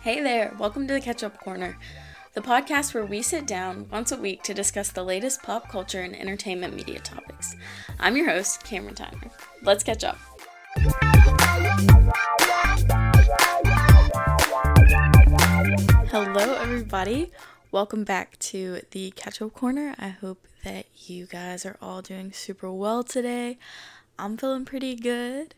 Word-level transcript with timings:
Hey 0.00 0.20
there, 0.20 0.54
welcome 0.60 0.86
to 0.86 0.94
the 0.94 1.00
Catch 1.00 1.24
Up 1.24 1.40
Corner, 1.40 1.76
the 2.34 2.40
podcast 2.40 2.94
where 2.94 3.04
we 3.04 3.20
sit 3.20 3.48
down 3.48 3.88
once 3.90 4.12
a 4.12 4.16
week 4.16 4.44
to 4.44 4.54
discuss 4.54 4.90
the 4.90 5.02
latest 5.02 5.42
pop 5.42 5.68
culture 5.68 6.02
and 6.02 6.14
entertainment 6.14 6.76
media 6.76 7.00
topics. 7.00 7.56
I'm 7.98 8.16
your 8.16 8.30
host, 8.30 8.62
Cameron 8.62 8.94
Tyner. 8.94 9.30
Let's 9.62 9.82
catch 9.82 10.04
up. 10.04 10.18
Hello, 16.10 16.54
everybody. 16.54 17.32
Welcome 17.74 18.04
back 18.04 18.38
to 18.38 18.82
the 18.92 19.10
Catch 19.16 19.42
Up 19.42 19.52
Corner. 19.52 19.96
I 19.98 20.10
hope 20.10 20.46
that 20.62 20.86
you 21.08 21.26
guys 21.26 21.66
are 21.66 21.76
all 21.82 22.02
doing 22.02 22.30
super 22.30 22.70
well 22.70 23.02
today. 23.02 23.58
I'm 24.16 24.36
feeling 24.36 24.64
pretty 24.64 24.94
good. 24.94 25.56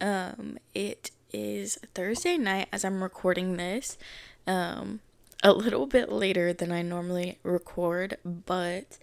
Um, 0.00 0.56
it 0.74 1.10
is 1.30 1.78
Thursday 1.94 2.38
night 2.38 2.68
as 2.72 2.86
I'm 2.86 3.02
recording 3.02 3.58
this. 3.58 3.98
Um, 4.46 5.00
a 5.44 5.52
little 5.52 5.84
bit 5.84 6.10
later 6.10 6.54
than 6.54 6.72
I 6.72 6.80
normally 6.80 7.38
record, 7.42 8.16
but 8.24 8.96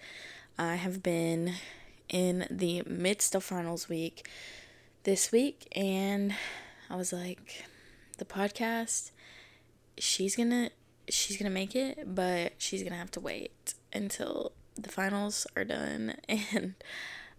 I 0.58 0.74
have 0.74 1.04
been 1.04 1.54
in 2.10 2.48
the 2.50 2.82
midst 2.88 3.36
of 3.36 3.44
finals 3.44 3.90
week 3.90 4.28
this 5.04 5.32
week, 5.32 5.68
and 5.76 6.34
I 6.90 6.96
was 6.96 7.14
like, 7.14 7.64
the 8.18 8.26
podcast, 8.26 9.12
she's 10.00 10.36
gonna 10.36 10.72
she's 11.10 11.38
gonna 11.38 11.50
make 11.50 11.76
it, 11.76 12.16
but 12.16 12.54
she's 12.58 12.84
gonna 12.84 12.96
have 12.96 13.12
to 13.12 13.20
wait 13.20 13.74
until 13.94 14.52
the 14.76 14.90
finals 14.90 15.48
are 15.56 15.64
done 15.64 16.16
and 16.30 16.76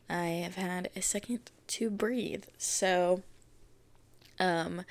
I 0.08 0.26
have 0.26 0.54
had 0.54 0.90
a 0.96 1.02
second 1.02 1.50
to 1.68 1.90
breathe. 1.90 2.44
So 2.58 3.22
um 4.38 4.84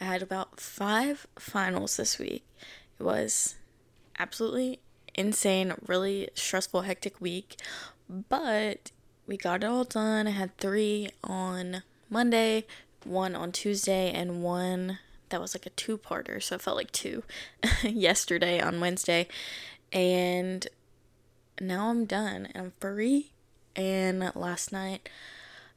I 0.00 0.04
had 0.04 0.22
about 0.22 0.60
5 0.60 1.26
finals 1.38 1.96
this 1.96 2.18
week. 2.18 2.44
It 2.98 3.02
was 3.02 3.56
absolutely 4.18 4.80
insane, 5.14 5.74
really 5.86 6.28
stressful, 6.34 6.82
hectic 6.82 7.20
week, 7.20 7.56
but 8.08 8.90
we 9.26 9.36
got 9.36 9.62
it 9.62 9.66
all 9.66 9.84
done. 9.84 10.26
I 10.26 10.30
had 10.30 10.56
3 10.58 11.10
on 11.22 11.82
Monday, 12.10 12.66
one 13.04 13.34
on 13.34 13.52
Tuesday 13.52 14.10
and 14.10 14.42
one 14.42 14.98
that 15.32 15.40
was 15.40 15.54
like 15.54 15.66
a 15.66 15.70
two 15.70 15.98
parter, 15.98 16.40
so 16.40 16.54
it 16.54 16.60
felt 16.60 16.76
like 16.76 16.92
two 16.92 17.24
yesterday 17.82 18.60
on 18.60 18.80
Wednesday. 18.80 19.26
And 19.92 20.66
now 21.60 21.88
I'm 21.88 22.04
done 22.04 22.46
and 22.54 22.66
I'm 22.66 22.72
free. 22.78 23.32
And 23.74 24.30
last 24.34 24.72
night 24.72 25.08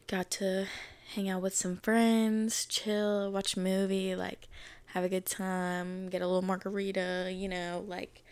got 0.07 0.29
to 0.31 0.67
hang 1.15 1.29
out 1.29 1.41
with 1.41 1.55
some 1.55 1.77
friends, 1.77 2.65
chill, 2.65 3.31
watch 3.31 3.55
a 3.55 3.59
movie, 3.59 4.15
like 4.15 4.47
have 4.87 5.03
a 5.03 5.09
good 5.09 5.25
time, 5.25 6.09
get 6.09 6.21
a 6.21 6.27
little 6.27 6.41
margarita, 6.41 7.31
you 7.33 7.47
know, 7.47 7.83
like 7.87 8.23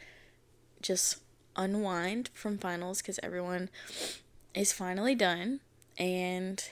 just 0.82 1.20
unwind 1.56 2.30
from 2.34 2.58
finals 2.58 3.02
because 3.02 3.20
everyone 3.24 3.70
is 4.54 4.74
finally 4.74 5.16
done 5.16 5.62
and 5.98 6.70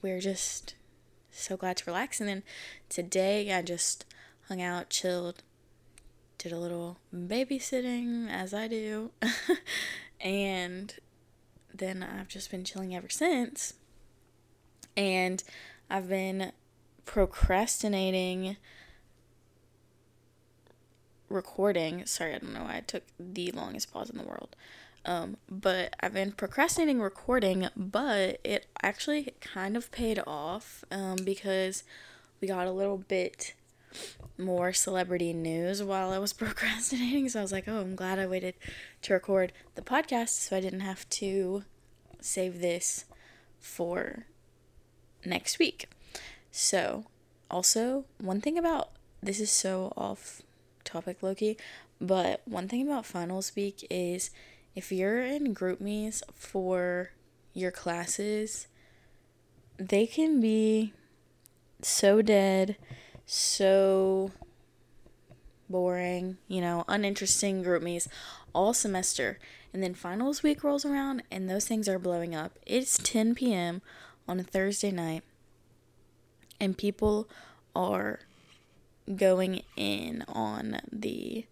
we're 0.00 0.20
just 0.20 0.74
so 1.30 1.56
glad 1.56 1.76
to 1.78 1.84
relax. 1.86 2.20
And 2.20 2.28
then 2.28 2.42
today 2.88 3.52
I 3.52 3.62
just 3.62 4.04
hung 4.48 4.60
out, 4.60 4.90
chilled, 4.90 5.42
did 6.38 6.52
a 6.52 6.58
little 6.58 6.98
babysitting 7.14 8.30
as 8.30 8.54
I 8.54 8.66
do, 8.66 9.10
and 10.20 10.94
then 11.72 12.02
I've 12.02 12.28
just 12.28 12.50
been 12.50 12.64
chilling 12.64 12.96
ever 12.96 13.08
since. 13.08 13.74
And 14.96 15.42
I've 15.88 16.08
been 16.08 16.52
procrastinating 17.04 18.56
recording. 21.28 22.06
Sorry, 22.06 22.34
I 22.34 22.38
don't 22.38 22.52
know 22.52 22.64
why 22.64 22.76
I 22.76 22.80
took 22.80 23.04
the 23.18 23.52
longest 23.52 23.92
pause 23.92 24.10
in 24.10 24.18
the 24.18 24.24
world. 24.24 24.56
Um, 25.04 25.38
but 25.48 25.94
I've 26.00 26.12
been 26.12 26.32
procrastinating 26.32 27.00
recording, 27.00 27.68
but 27.76 28.38
it 28.44 28.66
actually 28.82 29.34
kind 29.40 29.76
of 29.76 29.90
paid 29.90 30.20
off 30.26 30.84
um, 30.90 31.16
because 31.24 31.84
we 32.40 32.48
got 32.48 32.66
a 32.66 32.72
little 32.72 32.98
bit 32.98 33.54
more 34.38 34.72
celebrity 34.72 35.32
news 35.32 35.82
while 35.82 36.10
I 36.10 36.18
was 36.18 36.32
procrastinating. 36.34 37.28
So 37.28 37.40
I 37.40 37.42
was 37.42 37.52
like, 37.52 37.66
oh, 37.66 37.80
I'm 37.80 37.96
glad 37.96 38.18
I 38.18 38.26
waited 38.26 38.54
to 39.02 39.14
record 39.14 39.52
the 39.74 39.82
podcast 39.82 40.30
so 40.30 40.56
I 40.56 40.60
didn't 40.60 40.80
have 40.80 41.08
to 41.10 41.64
save 42.20 42.60
this 42.60 43.06
for 43.58 44.26
next 45.24 45.58
week. 45.58 45.88
So, 46.50 47.04
also, 47.50 48.04
one 48.18 48.40
thing 48.40 48.58
about 48.58 48.90
this 49.22 49.40
is 49.40 49.50
so 49.50 49.92
off 49.96 50.42
topic, 50.84 51.20
lowkey, 51.20 51.56
but 52.00 52.40
one 52.44 52.68
thing 52.68 52.82
about 52.82 53.06
finals 53.06 53.52
week 53.54 53.86
is 53.90 54.30
if 54.74 54.92
you're 54.92 55.22
in 55.22 55.54
GroupMe's 55.54 56.22
for 56.34 57.10
your 57.52 57.70
classes, 57.70 58.66
they 59.78 60.06
can 60.06 60.40
be 60.40 60.92
so 61.82 62.22
dead, 62.22 62.76
so 63.26 64.32
boring, 65.68 66.36
you 66.48 66.60
know, 66.60 66.84
uninteresting 66.88 67.64
GroupMe's 67.64 68.08
all 68.54 68.74
semester. 68.74 69.38
And 69.72 69.82
then 69.82 69.94
finals 69.94 70.42
week 70.42 70.64
rolls 70.64 70.84
around 70.84 71.22
and 71.30 71.48
those 71.48 71.66
things 71.66 71.88
are 71.88 71.98
blowing 71.98 72.34
up. 72.34 72.58
It's 72.66 72.98
10 72.98 73.34
p.m. 73.34 73.82
on 74.26 74.40
a 74.40 74.44
Thursday 74.44 74.90
night 74.90 75.22
and 76.60 76.76
people 76.76 77.28
are 77.74 78.20
going 79.16 79.62
in 79.76 80.24
on 80.28 80.80
the 80.92 81.46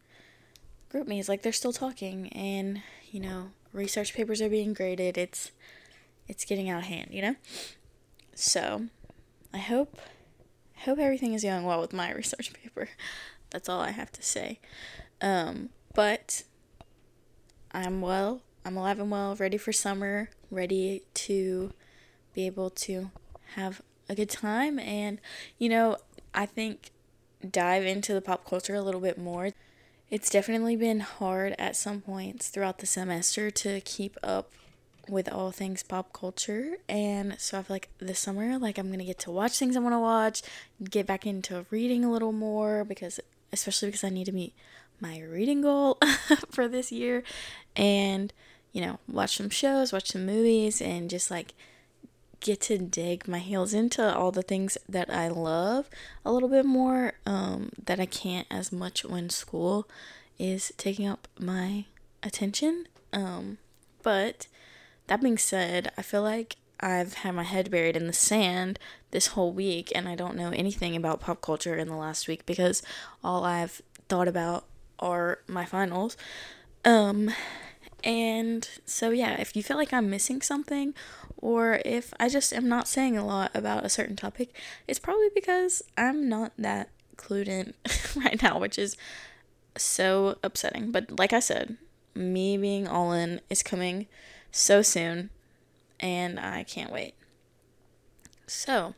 GroupMe's 0.93 1.29
like 1.29 1.43
they're 1.43 1.53
still 1.53 1.73
talking 1.73 2.29
and 2.33 2.83
you 3.11 3.21
know, 3.21 3.51
research 3.73 4.15
papers 4.15 4.41
are 4.41 4.49
being 4.49 4.73
graded. 4.73 5.17
It's 5.17 5.53
it's 6.27 6.45
getting 6.45 6.69
out 6.69 6.83
of 6.83 6.89
hand, 6.89 7.09
you 7.11 7.23
know? 7.23 7.37
So, 8.35 8.87
I 9.53 9.59
hope 9.59 9.99
hope 10.85 10.99
everything 10.99 11.35
is 11.35 11.43
going 11.43 11.65
well 11.65 11.81
with 11.81 11.93
my 11.93 12.13
research 12.15 12.53
paper. 12.53 12.89
That's 13.51 13.69
all 13.69 13.81
I 13.81 13.91
have 13.91 14.13
to 14.13 14.23
say. 14.23 14.61
Um, 15.21 15.71
but 15.95 16.45
I'm 17.73 18.01
well. 18.01 18.43
I'm 18.65 18.77
alive 18.77 19.01
and 19.01 19.11
well, 19.11 19.35
ready 19.37 19.57
for 19.57 19.73
summer, 19.73 20.29
ready 20.51 21.03
to 21.15 21.73
be 22.35 22.45
able 22.45 22.69
to 22.71 23.11
have 23.55 23.81
a 24.09 24.15
good 24.15 24.29
time 24.29 24.79
and 24.79 25.21
you 25.59 25.69
know, 25.69 25.97
I 26.35 26.47
think 26.47 26.91
dive 27.49 27.85
into 27.85 28.13
the 28.13 28.21
pop 28.21 28.45
culture 28.45 28.75
a 28.75 28.83
little 28.83 29.01
bit 29.01 29.17
more. 29.17 29.51
It's 30.11 30.31
definitely 30.31 30.75
been 30.75 31.01
hard 31.01 31.55
at 31.59 31.77
some 31.77 32.01
points 32.01 32.49
throughout 32.49 32.79
the 32.79 32.87
semester 32.87 33.51
to 33.51 33.81
keep 33.83 34.17
up 34.23 34.51
with 35.07 35.31
all 35.31 35.51
things 35.51 35.83
pop 35.83 36.13
culture. 36.13 36.79
And 36.89 37.37
so 37.39 37.59
I 37.59 37.63
feel 37.63 37.75
like 37.75 37.89
this 37.99 38.19
summer 38.19 38.59
like 38.59 38.79
I'm 38.79 38.91
gonna 38.91 39.05
get 39.05 39.19
to 39.21 39.31
watch 39.31 39.59
things 39.59 39.77
I 39.77 39.81
want 39.81 39.95
to 39.95 39.99
watch, 39.99 40.43
get 40.83 41.07
back 41.07 41.27
into 41.27 41.67
reading 41.71 42.05
a 42.05 42.11
little 42.11 42.33
more 42.33 42.85
because 42.85 43.21
especially 43.53 43.89
because 43.89 44.05
I 44.05 44.09
need 44.09 44.27
to 44.27 44.33
meet 44.33 44.55
my 45.01 45.21
reading 45.21 45.63
goal 45.63 45.99
for 46.51 46.69
this 46.69 46.91
year. 46.91 47.23
And 47.77 48.33
you 48.73 48.81
know 48.81 48.99
watch 49.09 49.37
some 49.37 49.51
shows, 49.51 49.93
watch 49.93 50.13
some 50.13 50.25
movies 50.25 50.81
and 50.81 51.11
just 51.11 51.31
like 51.31 51.55
get 52.41 52.61
to 52.63 52.79
dig 52.79 53.27
my 53.27 53.39
heels 53.39 53.75
into 53.75 54.15
all 54.15 54.31
the 54.31 54.43
things 54.43 54.79
that 54.89 55.11
I 55.11 55.29
love 55.29 55.89
a 56.25 56.33
little 56.33 56.49
bit 56.49 56.65
more 56.65 57.15
um, 57.27 57.71
that 57.85 57.99
I 57.99 58.07
can't 58.07 58.47
as 58.51 58.71
much 58.71 59.05
when 59.05 59.31
school 59.31 59.89
is 60.39 60.73
taking 60.77 61.07
up 61.07 61.27
my 61.39 61.85
attention. 62.23 62.87
Um, 63.13 63.59
but 64.03 64.47
that 65.09 65.21
being 65.21 65.39
said, 65.39 65.91
I 65.99 66.03
feel 66.03 66.23
like 66.23 66.57
I've 66.81 67.15
had 67.15 67.35
my 67.35 67.43
head 67.43 67.71
buried 67.71 67.97
in 67.97 68.07
the 68.07 68.13
sand 68.13 68.79
this 69.11 69.29
whole 69.29 69.53
week 69.53 69.91
and 69.95 70.09
I 70.09 70.15
don't 70.15 70.37
know 70.37 70.51
anything 70.51 70.95
about 70.95 71.21
pop 71.21 71.41
culture 71.41 71.77
in 71.77 71.89
the 71.89 71.97
last 71.97 72.29
week 72.29 72.47
because 72.47 72.83
all 73.25 73.45
I've 73.45 73.83
thought 74.09 74.29
about 74.29 74.65
are 75.01 75.41
my 75.49 75.65
finals. 75.65 76.17
Um, 76.85 77.31
and 78.05 78.69
so, 78.85 79.11
yeah, 79.11 79.41
if 79.41 79.57
you 79.57 79.63
feel 79.63 79.77
like 79.77 79.93
I'm 79.93 80.09
missing 80.09 80.41
something 80.41 80.95
or 81.39 81.81
if 81.85 82.13
I 82.19 82.29
just 82.29 82.53
am 82.53 82.69
not 82.69 82.89
saying 82.89 83.17
a 83.17 83.25
lot 83.25 83.51
about 83.55 83.85
a 83.85 83.89
certain 83.89 84.17
topic, 84.17 84.55
it's 84.87 84.99
probably 84.99 85.31
because 85.35 85.83
I'm 85.97 86.29
not 86.29 86.53
that 86.59 86.91
clued 87.17 87.49
in 87.49 87.75
right 88.17 88.41
now, 88.43 88.59
which 88.59 88.79
is 88.79 88.97
so 89.77 90.37
upsetting. 90.43 90.91
But 90.91 91.19
like 91.19 91.33
I 91.33 91.41
said, 91.41 91.77
me 92.15 92.57
being 92.57 92.89
all 92.89 93.13
in 93.13 93.41
is 93.49 93.63
coming 93.63 94.07
so 94.51 94.83
soon, 94.83 95.31
and 96.01 96.41
I 96.41 96.65
can't 96.65 96.93
wait. 96.93 97.15
So, 98.47 98.95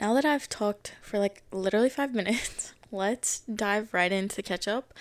now 0.00 0.14
that 0.14 0.24
I've 0.24 0.48
talked 0.48 0.94
for 1.02 1.18
like 1.18 1.42
literally 1.52 1.90
five 1.90 2.14
minutes, 2.14 2.74
let's 2.90 3.40
dive 3.40 3.94
right 3.94 4.12
into 4.12 4.36
the 4.36 4.42
catch 4.42 4.66
up. 4.66 4.92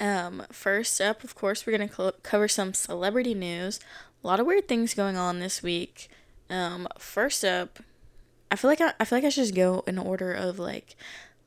Um, 0.00 0.44
first 0.50 1.00
up, 1.00 1.22
of 1.22 1.36
course, 1.36 1.66
we're 1.66 1.76
going 1.76 1.88
to 1.88 1.94
co- 1.94 2.12
cover 2.24 2.48
some 2.48 2.74
celebrity 2.74 3.34
news 3.34 3.78
a 4.24 4.26
lot 4.26 4.40
of 4.40 4.46
weird 4.46 4.66
things 4.66 4.94
going 4.94 5.16
on 5.16 5.38
this 5.38 5.62
week. 5.62 6.08
Um, 6.48 6.88
first 6.98 7.44
up, 7.44 7.78
I 8.50 8.56
feel 8.56 8.70
like 8.70 8.80
I, 8.80 8.94
I 8.98 9.04
feel 9.04 9.18
like 9.18 9.24
I 9.24 9.28
should 9.28 9.42
just 9.42 9.54
go 9.54 9.84
in 9.86 9.98
order 9.98 10.32
of 10.32 10.58
like 10.58 10.96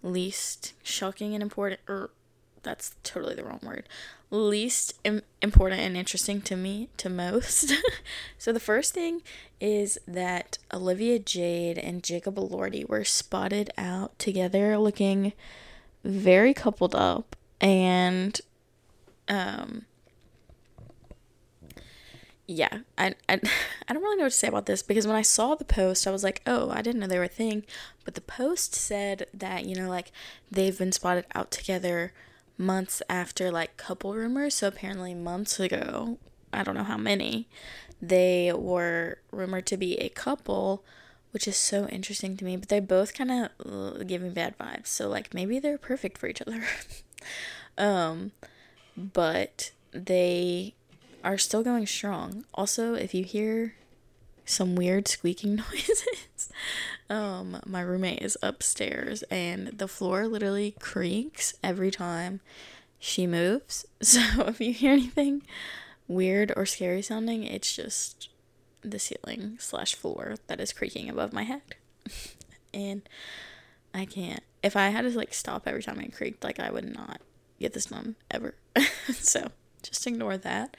least 0.03 0.73
shocking 0.83 1.33
and 1.33 1.41
important, 1.41 1.81
or 1.87 2.11
that's 2.61 2.95
totally 3.03 3.33
the 3.33 3.43
wrong 3.43 3.59
word. 3.63 3.89
Least 4.29 4.93
Im- 5.03 5.23
important 5.41 5.81
and 5.81 5.97
interesting 5.97 6.41
to 6.41 6.55
me 6.55 6.89
to 6.97 7.09
most. 7.09 7.73
so 8.37 8.51
the 8.51 8.59
first 8.59 8.93
thing 8.93 9.23
is 9.59 9.97
that 10.07 10.59
Olivia 10.71 11.17
Jade 11.17 11.79
and 11.79 12.03
Jacob 12.03 12.35
Elordi 12.35 12.87
were 12.87 13.03
spotted 13.03 13.71
out 13.77 14.17
together, 14.19 14.77
looking 14.77 15.33
very 16.03 16.53
coupled 16.53 16.93
up, 16.93 17.35
and 17.59 18.39
um 19.29 19.86
yeah, 22.47 22.79
I, 22.97 23.13
I, 23.27 23.39
I 23.87 23.93
don't 23.93 24.01
really 24.01 24.17
know 24.17 24.23
what 24.23 24.31
to 24.31 24.37
say 24.37 24.47
about 24.47 24.65
this 24.65 24.81
because 24.81 25.05
when 25.05 25.15
I 25.15 25.21
saw 25.21 25.55
the 25.55 25.65
post, 25.65 26.07
I 26.07 26.11
was 26.11 26.23
like, 26.23 26.41
oh, 26.47 26.69
I 26.69 26.81
didn't 26.81 27.01
know 27.01 27.07
they 27.07 27.19
were 27.19 27.25
a 27.25 27.29
thing. 27.29 27.63
But 28.05 28.15
the 28.15 28.21
post 28.21 28.73
said 28.73 29.27
that, 29.33 29.65
you 29.65 29.75
know, 29.75 29.89
like 29.89 30.11
they've 30.49 30.77
been 30.77 30.91
spotted 30.91 31.25
out 31.35 31.51
together 31.51 32.13
months 32.57 33.01
after 33.09 33.51
like 33.51 33.77
couple 33.77 34.13
rumors. 34.13 34.55
So 34.55 34.67
apparently, 34.67 35.13
months 35.13 35.59
ago, 35.59 36.17
I 36.53 36.63
don't 36.63 36.75
know 36.75 36.83
how 36.83 36.97
many, 36.97 37.47
they 38.01 38.53
were 38.53 39.19
rumored 39.31 39.65
to 39.67 39.77
be 39.77 39.97
a 39.97 40.09
couple, 40.09 40.83
which 41.31 41.47
is 41.47 41.57
so 41.57 41.87
interesting 41.87 42.37
to 42.37 42.45
me. 42.45 42.55
But 42.55 42.69
they 42.69 42.79
both 42.79 43.13
kind 43.13 43.31
of 43.31 44.07
give 44.07 44.21
me 44.21 44.29
bad 44.29 44.57
vibes. 44.57 44.87
So, 44.87 45.09
like, 45.09 45.33
maybe 45.33 45.59
they're 45.59 45.77
perfect 45.77 46.17
for 46.17 46.27
each 46.27 46.41
other. 46.41 46.63
um, 47.77 48.31
but 48.95 49.71
they 49.91 50.73
are 51.23 51.37
still 51.37 51.63
going 51.63 51.85
strong. 51.85 52.45
Also, 52.53 52.93
if 52.93 53.13
you 53.13 53.23
hear 53.23 53.75
some 54.45 54.75
weird 54.75 55.07
squeaking 55.07 55.55
noises, 55.71 56.49
um, 57.09 57.59
my 57.65 57.81
roommate 57.81 58.21
is 58.21 58.37
upstairs 58.41 59.23
and 59.23 59.67
the 59.67 59.87
floor 59.87 60.27
literally 60.27 60.75
creaks 60.79 61.53
every 61.63 61.91
time 61.91 62.41
she 62.99 63.27
moves. 63.27 63.85
So 64.01 64.21
if 64.47 64.61
you 64.61 64.73
hear 64.73 64.93
anything 64.93 65.41
weird 66.07 66.53
or 66.55 66.65
scary 66.65 67.01
sounding, 67.01 67.43
it's 67.43 67.75
just 67.75 68.29
the 68.81 68.99
ceiling 68.99 69.57
slash 69.59 69.95
floor 69.95 70.35
that 70.47 70.59
is 70.59 70.71
creaking 70.71 71.09
above 71.09 71.33
my 71.33 71.43
head. 71.43 71.75
and 72.73 73.01
I 73.93 74.05
can't. 74.05 74.43
If 74.63 74.75
I 74.75 74.89
had 74.89 75.01
to 75.01 75.09
like 75.09 75.33
stop 75.33 75.67
every 75.67 75.83
time 75.83 75.99
it 75.99 76.15
creaked, 76.15 76.43
like 76.43 76.59
I 76.59 76.71
would 76.71 76.93
not 76.93 77.21
get 77.59 77.73
this 77.73 77.85
done 77.87 78.15
ever. 78.29 78.55
so 79.11 79.51
just 79.87 80.05
ignore 80.07 80.37
that. 80.37 80.75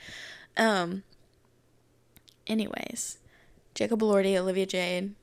Um. 0.57 1.03
Anyways, 2.47 3.19
Jacob 3.75 4.01
Elordi, 4.01 4.37
Olivia 4.37 4.65
Jade, 4.65 5.15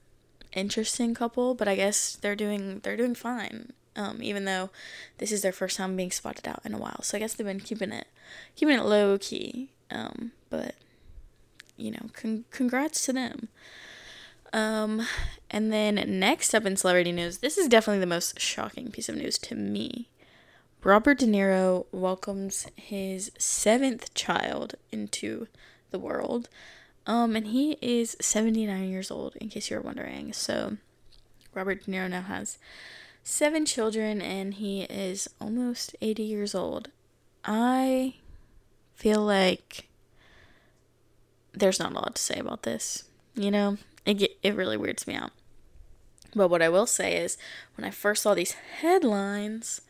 interesting 0.54 1.14
couple, 1.14 1.56
but 1.56 1.68
I 1.68 1.76
guess 1.76 2.16
they're 2.16 2.36
doing 2.36 2.80
they're 2.84 2.98
doing 2.98 3.16
fine. 3.16 3.74
Um, 3.98 4.22
even 4.22 4.44
though 4.46 4.72
this 5.20 5.32
is 5.32 5.42
their 5.42 5.54
first 5.54 5.78
time 5.78 5.96
being 5.96 6.12
spotted 6.12 6.48
out 6.48 6.60
in 6.66 6.74
a 6.74 6.78
while, 6.78 7.02
so 7.02 7.18
I 7.18 7.20
guess 7.20 7.34
they've 7.34 7.48
been 7.48 7.62
keeping 7.62 7.92
it 7.92 8.08
keeping 8.56 8.78
it 8.78 8.84
low 8.84 9.18
key. 9.18 9.72
Um, 9.90 10.32
but 10.50 10.76
you 11.78 11.92
know, 11.92 12.10
con- 12.14 12.46
congrats 12.52 13.06
to 13.06 13.14
them. 13.14 13.50
Um, 14.54 15.06
and 15.52 15.72
then 15.72 15.96
next 16.20 16.54
up 16.54 16.66
in 16.66 16.78
celebrity 16.78 17.12
news, 17.12 17.40
this 17.40 17.58
is 17.58 17.68
definitely 17.68 18.00
the 18.00 18.06
most 18.06 18.40
shocking 18.40 18.90
piece 18.92 19.10
of 19.10 19.16
news 19.16 19.38
to 19.40 19.56
me. 19.56 20.08
Robert 20.86 21.18
De 21.18 21.26
Niro 21.26 21.88
welcomes 21.92 22.68
his 22.76 23.32
seventh 23.40 24.14
child 24.14 24.76
into 24.92 25.48
the 25.90 25.98
world. 25.98 26.48
Um, 27.08 27.36
and 27.36 27.48
he 27.48 27.80
is 27.82 28.16
79 28.22 28.88
years 28.88 29.10
old, 29.10 29.36
in 29.38 29.50
case 29.50 29.72
you're 29.72 29.82
wondering. 29.82 30.32
So, 30.32 30.78
Robert 31.56 31.84
De 31.84 31.92
Niro 31.92 32.08
now 32.08 32.22
has 32.22 32.60
seven 33.24 33.66
children, 33.66 34.22
and 34.22 34.54
he 34.54 34.84
is 34.84 35.28
almost 35.42 35.96
80 36.02 36.22
years 36.22 36.54
old. 36.54 36.90
I 37.44 38.18
feel 38.94 39.22
like 39.22 39.88
there's 41.52 41.80
not 41.80 41.94
a 41.94 41.96
lot 41.96 42.14
to 42.14 42.22
say 42.22 42.38
about 42.38 42.62
this. 42.62 43.06
You 43.34 43.50
know, 43.50 43.80
it 44.06 44.38
it 44.44 44.56
really 44.56 44.78
weirds 44.78 45.08
me 45.08 45.16
out. 45.16 45.32
But 46.36 46.50
what 46.50 46.62
I 46.62 46.70
will 46.70 46.86
say 46.86 47.18
is, 47.18 47.40
when 47.76 47.86
I 47.86 47.90
first 47.90 48.22
saw 48.22 48.36
these 48.36 48.52
headlines, 48.82 49.82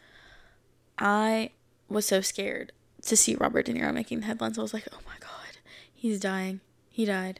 I 0.97 1.51
was 1.89 2.05
so 2.05 2.21
scared 2.21 2.71
to 3.03 3.15
see 3.15 3.35
Robert 3.35 3.65
De 3.65 3.73
Niro 3.73 3.93
making 3.93 4.21
the 4.21 4.25
headlines. 4.25 4.57
I 4.57 4.61
was 4.61 4.73
like, 4.73 4.87
oh 4.91 4.99
my 5.05 5.17
god, 5.19 5.57
he's 5.93 6.19
dying. 6.19 6.61
He 6.89 7.05
died. 7.05 7.39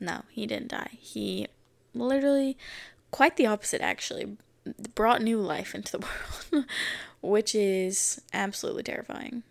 No, 0.00 0.22
he 0.30 0.46
didn't 0.46 0.68
die. 0.68 0.90
He 0.98 1.46
literally, 1.94 2.56
quite 3.10 3.36
the 3.36 3.46
opposite 3.46 3.80
actually, 3.80 4.36
brought 4.94 5.22
new 5.22 5.40
life 5.40 5.74
into 5.74 5.92
the 5.92 6.06
world, 6.52 6.66
which 7.20 7.54
is 7.54 8.20
absolutely 8.32 8.82
terrifying. 8.82 9.42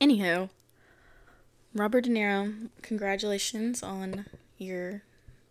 Anywho, 0.00 0.48
Robert 1.74 2.04
De 2.04 2.10
Niro, 2.10 2.70
congratulations 2.82 3.82
on 3.82 4.26
your 4.56 5.02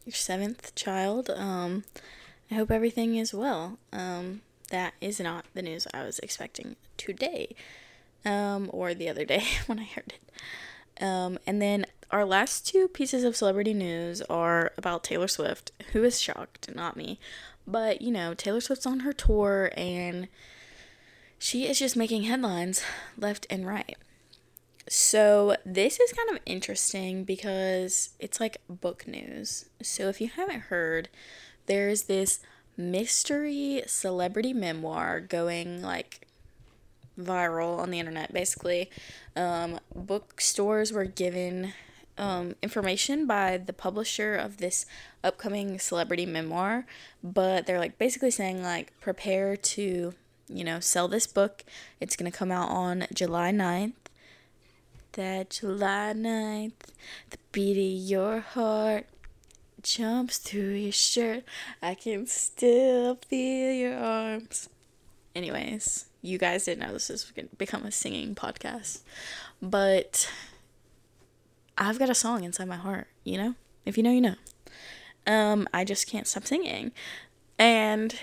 your 0.05 0.13
seventh 0.13 0.73
child. 0.75 1.29
Um, 1.29 1.83
I 2.49 2.55
hope 2.55 2.71
everything 2.71 3.15
is 3.15 3.33
well. 3.33 3.77
Um, 3.93 4.41
that 4.69 4.93
is 5.01 5.19
not 5.19 5.45
the 5.53 5.61
news 5.61 5.87
I 5.93 6.03
was 6.03 6.19
expecting 6.19 6.75
today 6.97 7.55
um, 8.25 8.69
or 8.73 8.93
the 8.93 9.09
other 9.09 9.25
day 9.25 9.43
when 9.65 9.79
I 9.79 9.85
heard 9.85 10.13
it. 10.15 11.03
Um, 11.03 11.39
and 11.47 11.61
then 11.61 11.85
our 12.11 12.25
last 12.25 12.67
two 12.67 12.87
pieces 12.87 13.23
of 13.23 13.35
celebrity 13.35 13.73
news 13.73 14.21
are 14.23 14.71
about 14.77 15.03
Taylor 15.03 15.27
Swift, 15.27 15.71
who 15.93 16.03
is 16.03 16.19
shocked, 16.19 16.73
not 16.73 16.97
me. 16.97 17.19
But, 17.67 18.01
you 18.01 18.11
know, 18.11 18.33
Taylor 18.33 18.61
Swift's 18.61 18.87
on 18.87 19.01
her 19.01 19.13
tour 19.13 19.71
and 19.77 20.27
she 21.37 21.65
is 21.67 21.79
just 21.79 21.95
making 21.95 22.23
headlines 22.23 22.83
left 23.17 23.45
and 23.49 23.65
right. 23.65 23.97
So, 24.89 25.55
this 25.63 25.99
is 25.99 26.11
kind 26.13 26.31
of 26.31 26.39
interesting 26.47 27.23
because 27.23 28.09
it's 28.17 28.39
like 28.39 28.57
book 28.67 29.07
news. 29.07 29.65
So, 29.83 30.09
if 30.09 30.19
you 30.19 30.29
haven't 30.29 30.61
heard, 30.61 31.09
there's 31.67 32.03
this 32.03 32.39
mystery 32.79 33.83
celebrity 33.85 34.53
memoir 34.53 35.19
going 35.19 35.81
like 35.81 36.25
viral 37.19 37.77
on 37.77 37.91
the 37.91 37.99
internet 37.99 38.33
basically. 38.33 38.89
Um, 39.35 39.79
bookstores 39.93 40.93
were 40.93 41.03
given 41.05 41.73
um, 42.17 42.55
information 42.63 43.27
by 43.27 43.57
the 43.57 43.73
publisher 43.73 44.35
of 44.35 44.57
this 44.57 44.85
upcoming 45.23 45.79
celebrity 45.79 46.25
memoir 46.25 46.85
but 47.21 47.65
they're 47.65 47.79
like 47.79 47.97
basically 47.97 48.31
saying 48.31 48.63
like 48.63 48.97
prepare 49.01 49.57
to 49.57 50.13
you 50.47 50.63
know 50.63 50.79
sell 50.79 51.07
this 51.09 51.27
book. 51.27 51.65
It's 51.99 52.15
going 52.15 52.31
to 52.31 52.37
come 52.37 52.51
out 52.51 52.69
on 52.69 53.05
july 53.13 53.51
9th 53.51 53.93
that 55.13 55.49
july 55.49 56.13
9th 56.15 56.71
the 57.31 57.37
beat 57.51 57.77
of 57.77 58.09
your 58.09 58.39
heart 58.39 59.05
jumps 59.83 60.37
through 60.37 60.73
your 60.73 60.91
shirt. 60.91 61.43
I 61.81 61.95
can 61.95 62.27
still 62.27 63.15
feel 63.15 63.71
your 63.73 63.97
arms. 63.97 64.69
Anyways, 65.35 66.05
you 66.21 66.37
guys 66.37 66.65
didn't 66.65 66.85
know 66.85 66.93
this 66.93 67.09
is 67.09 67.31
going 67.35 67.47
to 67.47 67.55
become 67.55 67.85
a 67.85 67.91
singing 67.91 68.35
podcast. 68.35 69.01
But 69.61 70.31
I've 71.77 71.99
got 71.99 72.09
a 72.09 72.15
song 72.15 72.43
inside 72.43 72.67
my 72.67 72.75
heart, 72.75 73.07
you 73.23 73.37
know? 73.37 73.55
If 73.85 73.97
you 73.97 74.03
know, 74.03 74.11
you 74.11 74.21
know. 74.21 74.35
Um, 75.25 75.67
I 75.73 75.83
just 75.83 76.07
can't 76.07 76.27
stop 76.27 76.45
singing. 76.45 76.91
And 77.57 78.15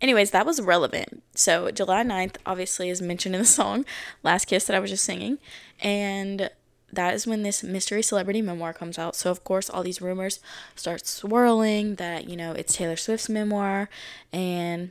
anyways, 0.00 0.30
that 0.32 0.46
was 0.46 0.60
relevant. 0.60 1.22
So 1.34 1.70
July 1.70 2.04
9th 2.04 2.36
obviously 2.44 2.90
is 2.90 3.00
mentioned 3.00 3.34
in 3.34 3.40
the 3.40 3.46
song 3.46 3.84
Last 4.22 4.46
Kiss 4.46 4.64
that 4.66 4.76
I 4.76 4.80
was 4.80 4.90
just 4.90 5.04
singing. 5.04 5.38
And 5.80 6.50
that 6.92 7.14
is 7.14 7.26
when 7.26 7.42
this 7.42 7.62
mystery 7.62 8.02
celebrity 8.02 8.42
memoir 8.42 8.72
comes 8.72 8.98
out. 8.98 9.16
So 9.16 9.30
of 9.30 9.44
course 9.44 9.70
all 9.70 9.82
these 9.82 10.02
rumors 10.02 10.40
start 10.76 11.06
swirling 11.06 11.96
that, 11.96 12.28
you 12.28 12.36
know, 12.36 12.52
it's 12.52 12.76
Taylor 12.76 12.96
Swift's 12.96 13.28
memoir 13.28 13.88
and 14.32 14.90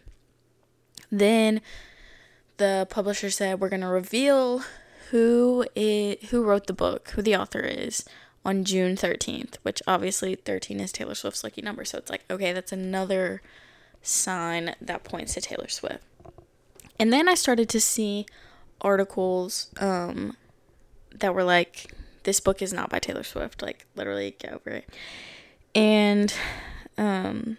then 1.11 1.61
the 2.57 2.87
publisher 2.89 3.29
said 3.29 3.59
we're 3.59 3.69
going 3.69 3.81
to 3.81 3.87
reveal 3.87 4.63
who 5.09 5.65
it 5.75 6.25
who 6.25 6.43
wrote 6.43 6.67
the 6.67 6.73
book, 6.73 7.09
who 7.09 7.21
the 7.21 7.35
author 7.35 7.59
is 7.59 8.05
on 8.45 8.63
June 8.63 8.95
13th, 8.95 9.55
which 9.61 9.81
obviously 9.85 10.35
13 10.35 10.79
is 10.79 10.91
Taylor 10.91 11.15
Swift's 11.15 11.43
lucky 11.43 11.61
number. 11.61 11.85
So 11.85 11.97
it's 11.97 12.09
like, 12.09 12.23
okay, 12.29 12.53
that's 12.53 12.71
another 12.71 13.41
sign 14.01 14.73
that 14.81 15.03
points 15.03 15.33
to 15.35 15.41
Taylor 15.41 15.67
Swift. 15.67 16.03
And 16.99 17.11
then 17.11 17.27
I 17.27 17.35
started 17.35 17.69
to 17.69 17.81
see 17.81 18.25
articles 18.81 19.69
um, 19.79 20.35
that 21.15 21.33
were 21.33 21.43
like, 21.43 21.93
this 22.23 22.39
book 22.39 22.61
is 22.61 22.73
not 22.73 22.89
by 22.89 22.99
Taylor 22.99 23.23
Swift. 23.23 23.61
Like, 23.61 23.85
literally, 23.95 24.35
get 24.39 24.53
over 24.53 24.69
it. 24.69 24.89
And 25.73 26.33
um, 26.97 27.57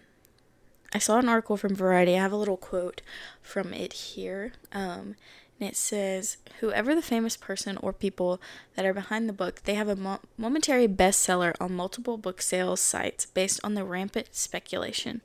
I 0.92 0.98
saw 0.98 1.18
an 1.18 1.28
article 1.28 1.56
from 1.56 1.74
Variety. 1.74 2.16
I 2.16 2.22
have 2.22 2.32
a 2.32 2.36
little 2.36 2.56
quote 2.56 3.02
from 3.42 3.72
it 3.72 3.92
here. 3.92 4.52
Um, 4.72 5.16
and 5.62 5.70
it 5.70 5.76
says 5.76 6.38
whoever 6.58 6.92
the 6.92 7.02
famous 7.02 7.36
person 7.36 7.76
or 7.76 7.92
people 7.92 8.40
that 8.74 8.84
are 8.84 8.92
behind 8.92 9.28
the 9.28 9.32
book 9.32 9.62
they 9.62 9.74
have 9.74 9.88
a 9.88 9.94
mo- 9.94 10.18
momentary 10.36 10.88
bestseller 10.88 11.54
on 11.60 11.72
multiple 11.72 12.18
book 12.18 12.42
sales 12.42 12.80
sites 12.80 13.26
based 13.26 13.60
on 13.62 13.74
the 13.74 13.84
rampant 13.84 14.28
speculation 14.32 15.20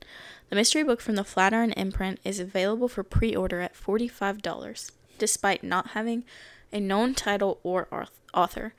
the 0.48 0.54
mystery 0.54 0.84
book 0.84 1.00
from 1.00 1.16
the 1.16 1.24
flatiron 1.24 1.72
imprint 1.72 2.20
is 2.24 2.38
available 2.38 2.86
for 2.86 3.02
pre-order 3.02 3.60
at 3.60 3.74
$45 3.74 4.92
despite 5.18 5.64
not 5.64 5.88
having 5.88 6.22
a 6.72 6.78
known 6.78 7.14
title 7.14 7.58
or 7.64 7.88
author 8.34 8.74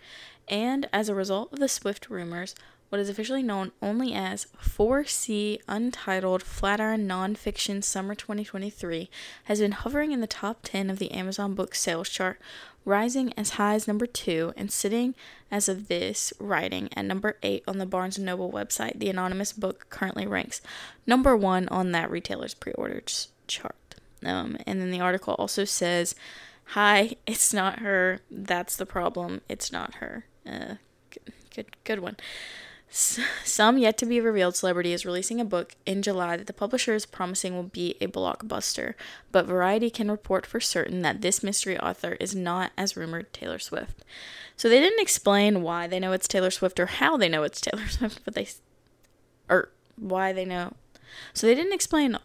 and 0.48 0.88
as 0.92 1.10
a 1.10 1.16
result 1.16 1.52
of 1.54 1.60
the 1.60 1.68
swift 1.68 2.10
rumors 2.10 2.56
what 2.90 3.00
is 3.00 3.10
officially 3.10 3.44
known 3.44 3.72
only 3.84 4.14
as 4.14 4.48
4C 4.60 5.60
Untitled 5.68 6.42
Flatiron 6.42 7.08
Nonfiction 7.08 7.84
Summer 7.84 8.16
2023 8.16 9.10
has 9.44 9.60
been 9.60 9.74
hovering 9.74 10.12
in 10.12 10.22
the 10.22 10.28
top 10.28 10.62
10 10.64 10.90
of 10.90 10.98
the 10.98 11.12
Amazon 11.12 11.54
book 11.54 11.76
sales 11.76 12.10
chart, 12.10 12.40
rising 12.86 13.32
as 13.38 13.52
high 13.52 13.76
as 13.76 13.88
number 13.88 14.08
2 14.08 14.54
and 14.58 14.72
sitting 14.72 15.14
as 15.52 15.70
of 15.70 15.88
this 15.88 16.34
writing 16.40 16.90
at 16.96 17.06
number 17.06 17.38
8 17.44 17.64
on 17.68 17.78
the 17.78 17.86
Barnes 17.86 18.18
& 18.18 18.20
Noble 18.20 18.52
website. 18.52 18.98
The 19.00 19.10
anonymous 19.10 19.54
book 19.54 19.86
currently 19.92 20.26
ranks 20.26 20.60
number 21.06 21.38
1 21.38 21.68
on 21.70 21.92
that 21.92 22.10
retailer's 22.10 22.56
pre-orders 22.56 23.28
chart. 23.46 23.76
Um, 24.26 24.58
and 24.66 24.82
then 24.82 24.90
the 24.90 25.00
article 25.00 25.36
also 25.36 25.64
says, 25.64 26.16
"Hi, 26.70 27.16
it's 27.26 27.54
not 27.54 27.80
her. 27.80 28.20
That's 28.30 28.76
the 28.76 28.86
problem. 28.86 29.42
It's 29.50 29.72
not 29.72 29.96
her." 29.96 30.26
Uh, 30.46 30.76
good, 31.12 31.34
good, 31.54 31.84
good 31.84 32.00
one. 32.00 32.18
Some 32.92 33.78
yet 33.78 34.00
to 34.00 34.06
be 34.08 34.20
revealed 34.20 34.56
celebrity 34.56 34.94
is 34.94 35.06
releasing 35.06 35.40
a 35.40 35.46
book 35.46 35.76
in 35.86 36.02
July 36.02 36.38
that 36.38 36.48
the 36.48 36.54
publisher 36.54 36.96
is 36.96 37.06
promising 37.06 37.54
will 37.56 37.64
be 37.64 37.96
a 38.02 38.08
blockbuster, 38.08 38.96
but 39.32 39.46
Variety 39.46 39.92
can 39.92 40.10
report 40.10 40.44
for 40.46 40.60
certain 40.60 41.04
that 41.04 41.22
this 41.22 41.44
mystery 41.44 41.80
author 41.80 42.14
is 42.20 42.34
not, 42.36 42.72
as 42.76 42.98
rumored, 42.98 43.32
Taylor 43.32 43.60
Swift. 43.60 44.04
So 44.58 44.68
they 44.68 44.80
didn't 44.80 45.02
explain 45.02 45.62
why 45.62 45.86
they 45.86 46.00
know 46.00 46.14
it's 46.14 46.28
Taylor 46.28 46.50
Swift 46.50 46.80
or 46.80 46.88
how 46.88 47.16
they 47.16 47.30
know 47.30 47.44
it's 47.44 47.62
Taylor 47.62 47.88
Swift, 47.88 48.22
but 48.26 48.34
they. 48.34 48.48
or 49.48 49.70
why 49.96 50.34
they 50.34 50.46
know. 50.46 50.74
So 51.34 51.46
they 51.46 51.56
didn't 51.56 51.74
explain 51.74 52.18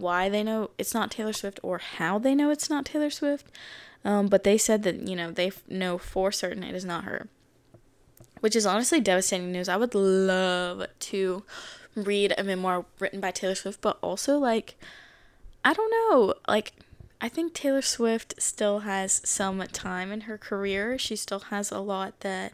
why 0.00 0.28
they 0.28 0.42
know 0.42 0.70
it's 0.78 0.94
not 0.94 1.10
Taylor 1.10 1.32
Swift 1.32 1.60
or 1.62 1.78
how 1.78 2.18
they 2.18 2.34
know 2.34 2.50
it's 2.50 2.70
not 2.70 2.84
Taylor 2.84 3.10
Swift, 3.10 3.46
um, 4.04 4.28
but 4.28 4.44
they 4.44 4.58
said 4.58 4.82
that, 4.84 5.08
you 5.08 5.16
know, 5.16 5.30
they 5.30 5.50
know 5.68 5.98
for 5.98 6.30
certain 6.30 6.62
it 6.62 6.74
is 6.74 6.84
not 6.84 7.04
her 7.04 7.28
which 8.40 8.56
is 8.56 8.66
honestly 8.66 9.00
devastating 9.00 9.50
news. 9.50 9.68
I 9.68 9.76
would 9.76 9.94
love 9.94 10.86
to 11.00 11.42
read 11.94 12.34
a 12.36 12.44
memoir 12.44 12.84
written 12.98 13.20
by 13.20 13.30
Taylor 13.30 13.54
Swift, 13.54 13.80
but 13.80 13.98
also 14.02 14.38
like 14.38 14.76
I 15.64 15.72
don't 15.72 15.90
know, 15.90 16.34
like 16.46 16.72
I 17.20 17.28
think 17.28 17.54
Taylor 17.54 17.82
Swift 17.82 18.34
still 18.40 18.80
has 18.80 19.20
some 19.24 19.60
time 19.72 20.12
in 20.12 20.22
her 20.22 20.38
career. 20.38 20.98
She 20.98 21.16
still 21.16 21.40
has 21.40 21.72
a 21.72 21.80
lot 21.80 22.20
that 22.20 22.52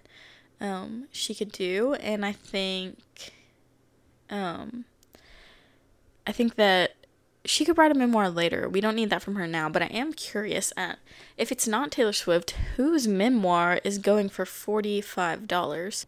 um, 0.61 1.08
she 1.12 1.34
could 1.34 1.52
do, 1.52 1.94
and 1.94 2.25
I 2.25 2.32
think 2.32 2.96
um, 4.30 4.84
I 6.26 6.32
think 6.32 6.54
that 6.54 6.94
she 7.44 7.64
could 7.64 7.78
write 7.78 7.90
a 7.90 7.99
memoir 7.99 8.30
later. 8.30 8.68
We 8.68 8.80
don't 8.80 8.94
need 8.94 9.11
that 9.11 9.22
from 9.22 9.34
her 9.34 9.46
now, 9.46 9.68
but 9.68 9.82
I 9.82 9.87
am 9.87 10.12
curious 10.12 10.72
at 10.76 10.99
if 11.37 11.50
it's 11.50 11.66
not 11.66 11.90
Taylor 11.90 12.12
Swift, 12.12 12.52
whose 12.76 13.08
memoir 13.08 13.80
is 13.84 13.99
going 13.99 14.28
for 14.28 14.44
$45? 14.44 16.06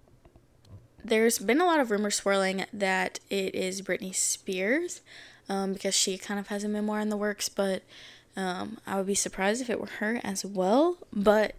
There's 1.04 1.38
been 1.38 1.60
a 1.60 1.66
lot 1.66 1.80
of 1.80 1.90
rumors 1.90 2.16
swirling 2.16 2.64
that 2.72 3.20
it 3.28 3.54
is 3.54 3.82
Britney 3.82 4.14
Spears 4.14 5.02
um, 5.48 5.72
because 5.74 5.94
she 5.94 6.16
kind 6.16 6.40
of 6.40 6.48
has 6.48 6.64
a 6.64 6.68
memoir 6.68 7.00
in 7.00 7.10
the 7.10 7.16
works, 7.16 7.48
but 7.48 7.82
um, 8.36 8.78
I 8.86 8.96
would 8.96 9.06
be 9.06 9.14
surprised 9.14 9.60
if 9.60 9.68
it 9.68 9.80
were 9.80 9.86
her 9.98 10.20
as 10.24 10.44
well. 10.44 10.98
But 11.12 11.54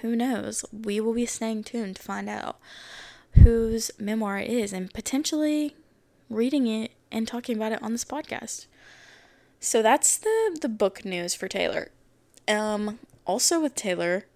who 0.00 0.16
knows? 0.16 0.64
We 0.72 1.00
will 1.00 1.14
be 1.14 1.26
staying 1.26 1.64
tuned 1.64 1.96
to 1.96 2.02
find 2.02 2.28
out 2.28 2.58
whose 3.42 3.90
memoir 3.98 4.38
it 4.38 4.50
is 4.50 4.72
and 4.72 4.92
potentially 4.92 5.74
reading 6.34 6.66
it 6.66 6.92
and 7.10 7.26
talking 7.28 7.56
about 7.56 7.72
it 7.72 7.82
on 7.82 7.92
this 7.92 8.04
podcast. 8.04 8.66
So 9.60 9.82
that's 9.82 10.16
the 10.16 10.58
the 10.60 10.68
book 10.68 11.04
news 11.04 11.34
for 11.34 11.48
Taylor. 11.48 11.90
Um 12.48 12.98
also 13.24 13.60
with 13.60 13.74
Taylor, 13.74 14.26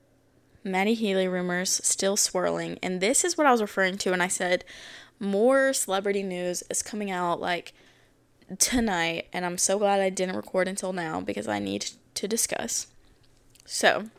Matty 0.62 0.94
Healy 0.94 1.28
rumors 1.28 1.80
still 1.84 2.16
swirling, 2.16 2.78
and 2.82 3.00
this 3.00 3.24
is 3.24 3.36
what 3.36 3.46
I 3.46 3.52
was 3.52 3.60
referring 3.60 3.98
to 3.98 4.10
when 4.10 4.20
I 4.20 4.28
said 4.28 4.64
more 5.18 5.72
celebrity 5.72 6.22
news 6.22 6.62
is 6.70 6.82
coming 6.82 7.10
out 7.10 7.40
like 7.40 7.72
tonight, 8.58 9.26
and 9.32 9.44
I'm 9.44 9.58
so 9.58 9.78
glad 9.78 10.00
I 10.00 10.10
didn't 10.10 10.36
record 10.36 10.68
until 10.68 10.92
now 10.92 11.20
because 11.20 11.48
I 11.48 11.58
need 11.58 11.90
to 12.14 12.28
discuss. 12.28 12.86
So, 13.64 14.10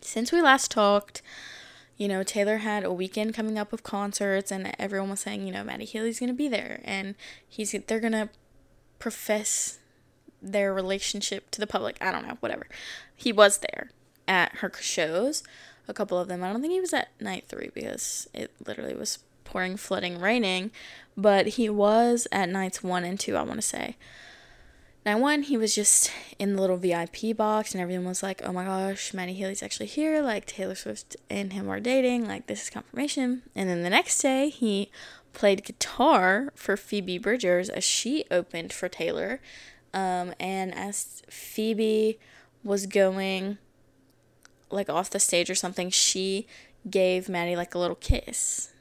since 0.00 0.32
we 0.32 0.42
last 0.42 0.70
talked, 0.70 1.22
you 2.00 2.08
know, 2.08 2.22
Taylor 2.22 2.56
had 2.56 2.82
a 2.82 2.90
weekend 2.90 3.34
coming 3.34 3.58
up 3.58 3.74
of 3.74 3.82
concerts, 3.82 4.50
and 4.50 4.74
everyone 4.78 5.10
was 5.10 5.20
saying, 5.20 5.46
you 5.46 5.52
know, 5.52 5.62
Matty 5.62 5.84
Healy's 5.84 6.18
gonna 6.18 6.32
be 6.32 6.48
there, 6.48 6.80
and 6.82 7.14
he's 7.46 7.72
they're 7.86 8.00
gonna 8.00 8.30
profess 8.98 9.80
their 10.40 10.72
relationship 10.72 11.50
to 11.50 11.60
the 11.60 11.66
public. 11.66 11.98
I 12.00 12.10
don't 12.10 12.26
know, 12.26 12.38
whatever. 12.40 12.66
He 13.14 13.32
was 13.32 13.58
there 13.58 13.90
at 14.26 14.56
her 14.56 14.72
shows, 14.80 15.42
a 15.88 15.92
couple 15.92 16.18
of 16.18 16.26
them. 16.26 16.42
I 16.42 16.50
don't 16.50 16.62
think 16.62 16.72
he 16.72 16.80
was 16.80 16.94
at 16.94 17.10
night 17.20 17.44
three 17.48 17.70
because 17.74 18.26
it 18.32 18.50
literally 18.66 18.94
was 18.94 19.18
pouring, 19.44 19.76
flooding, 19.76 20.18
raining, 20.18 20.70
but 21.18 21.48
he 21.48 21.68
was 21.68 22.26
at 22.32 22.48
nights 22.48 22.82
one 22.82 23.04
and 23.04 23.20
two, 23.20 23.36
I 23.36 23.42
want 23.42 23.58
to 23.58 23.62
say. 23.66 23.98
Night 25.06 25.14
one, 25.14 25.42
he 25.42 25.56
was 25.56 25.74
just 25.74 26.12
in 26.38 26.54
the 26.54 26.60
little 26.60 26.76
VIP 26.76 27.34
box, 27.34 27.72
and 27.72 27.80
everyone 27.80 28.06
was 28.06 28.22
like, 28.22 28.42
oh 28.44 28.52
my 28.52 28.64
gosh, 28.64 29.14
Matty 29.14 29.32
Healy's 29.32 29.62
actually 29.62 29.86
here. 29.86 30.20
Like, 30.20 30.44
Taylor 30.44 30.74
Swift 30.74 31.16
and 31.30 31.54
him 31.54 31.70
are 31.70 31.80
dating. 31.80 32.28
Like, 32.28 32.46
this 32.46 32.64
is 32.64 32.70
confirmation. 32.70 33.42
And 33.54 33.68
then 33.68 33.82
the 33.82 33.88
next 33.88 34.20
day, 34.20 34.50
he 34.50 34.90
played 35.32 35.64
guitar 35.64 36.52
for 36.54 36.76
Phoebe 36.76 37.16
Bridgers 37.16 37.70
as 37.70 37.84
she 37.84 38.24
opened 38.30 38.72
for 38.72 38.88
Taylor. 38.88 39.40
Um, 39.94 40.34
and 40.38 40.74
as 40.74 41.22
Phoebe 41.28 42.18
was 42.62 42.86
going 42.86 43.58
like 44.70 44.88
off 44.88 45.10
the 45.10 45.18
stage 45.18 45.50
or 45.50 45.54
something, 45.54 45.90
she 45.90 46.46
gave 46.88 47.28
Matty 47.28 47.56
like 47.56 47.74
a 47.74 47.78
little 47.78 47.96
kiss. 47.96 48.72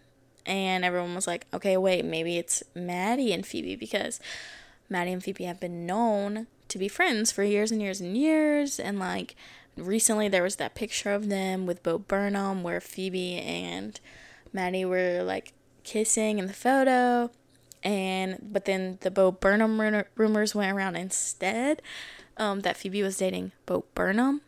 And 0.45 0.83
everyone 0.83 1.15
was 1.15 1.27
like, 1.27 1.45
okay, 1.53 1.77
wait, 1.77 2.05
maybe 2.05 2.37
it's 2.37 2.63
Matty 2.75 3.33
and 3.33 3.45
Phoebe 3.45 3.75
because 3.75 4.19
Matty 4.89 5.11
and 5.11 5.23
Phoebe 5.23 5.45
have 5.45 5.59
been 5.59 5.85
known 5.85 6.47
to 6.67 6.77
be 6.77 6.87
friends 6.87 7.31
for 7.31 7.43
years 7.43 7.71
and 7.71 7.81
years 7.81 8.01
and 8.01 8.17
years. 8.17 8.79
And 8.79 8.99
like 8.99 9.35
recently, 9.77 10.27
there 10.27 10.43
was 10.43 10.57
that 10.57 10.75
picture 10.75 11.11
of 11.11 11.29
them 11.29 11.65
with 11.65 11.83
Bo 11.83 11.97
Burnham 11.97 12.63
where 12.63 12.81
Phoebe 12.81 13.35
and 13.35 13.99
Matty 14.51 14.83
were 14.85 15.23
like 15.23 15.53
kissing 15.83 16.39
in 16.39 16.47
the 16.47 16.53
photo 16.53 17.31
and 17.83 18.37
but 18.41 18.65
then 18.65 18.97
the 19.01 19.11
Bo 19.11 19.31
Burnham 19.31 20.03
rumors 20.15 20.53
went 20.53 20.75
around 20.75 20.95
instead 20.95 21.81
um, 22.37 22.61
that 22.61 22.77
Phoebe 22.77 23.03
was 23.03 23.17
dating 23.17 23.51
Bo 23.65 23.85
Burnham, 23.95 24.41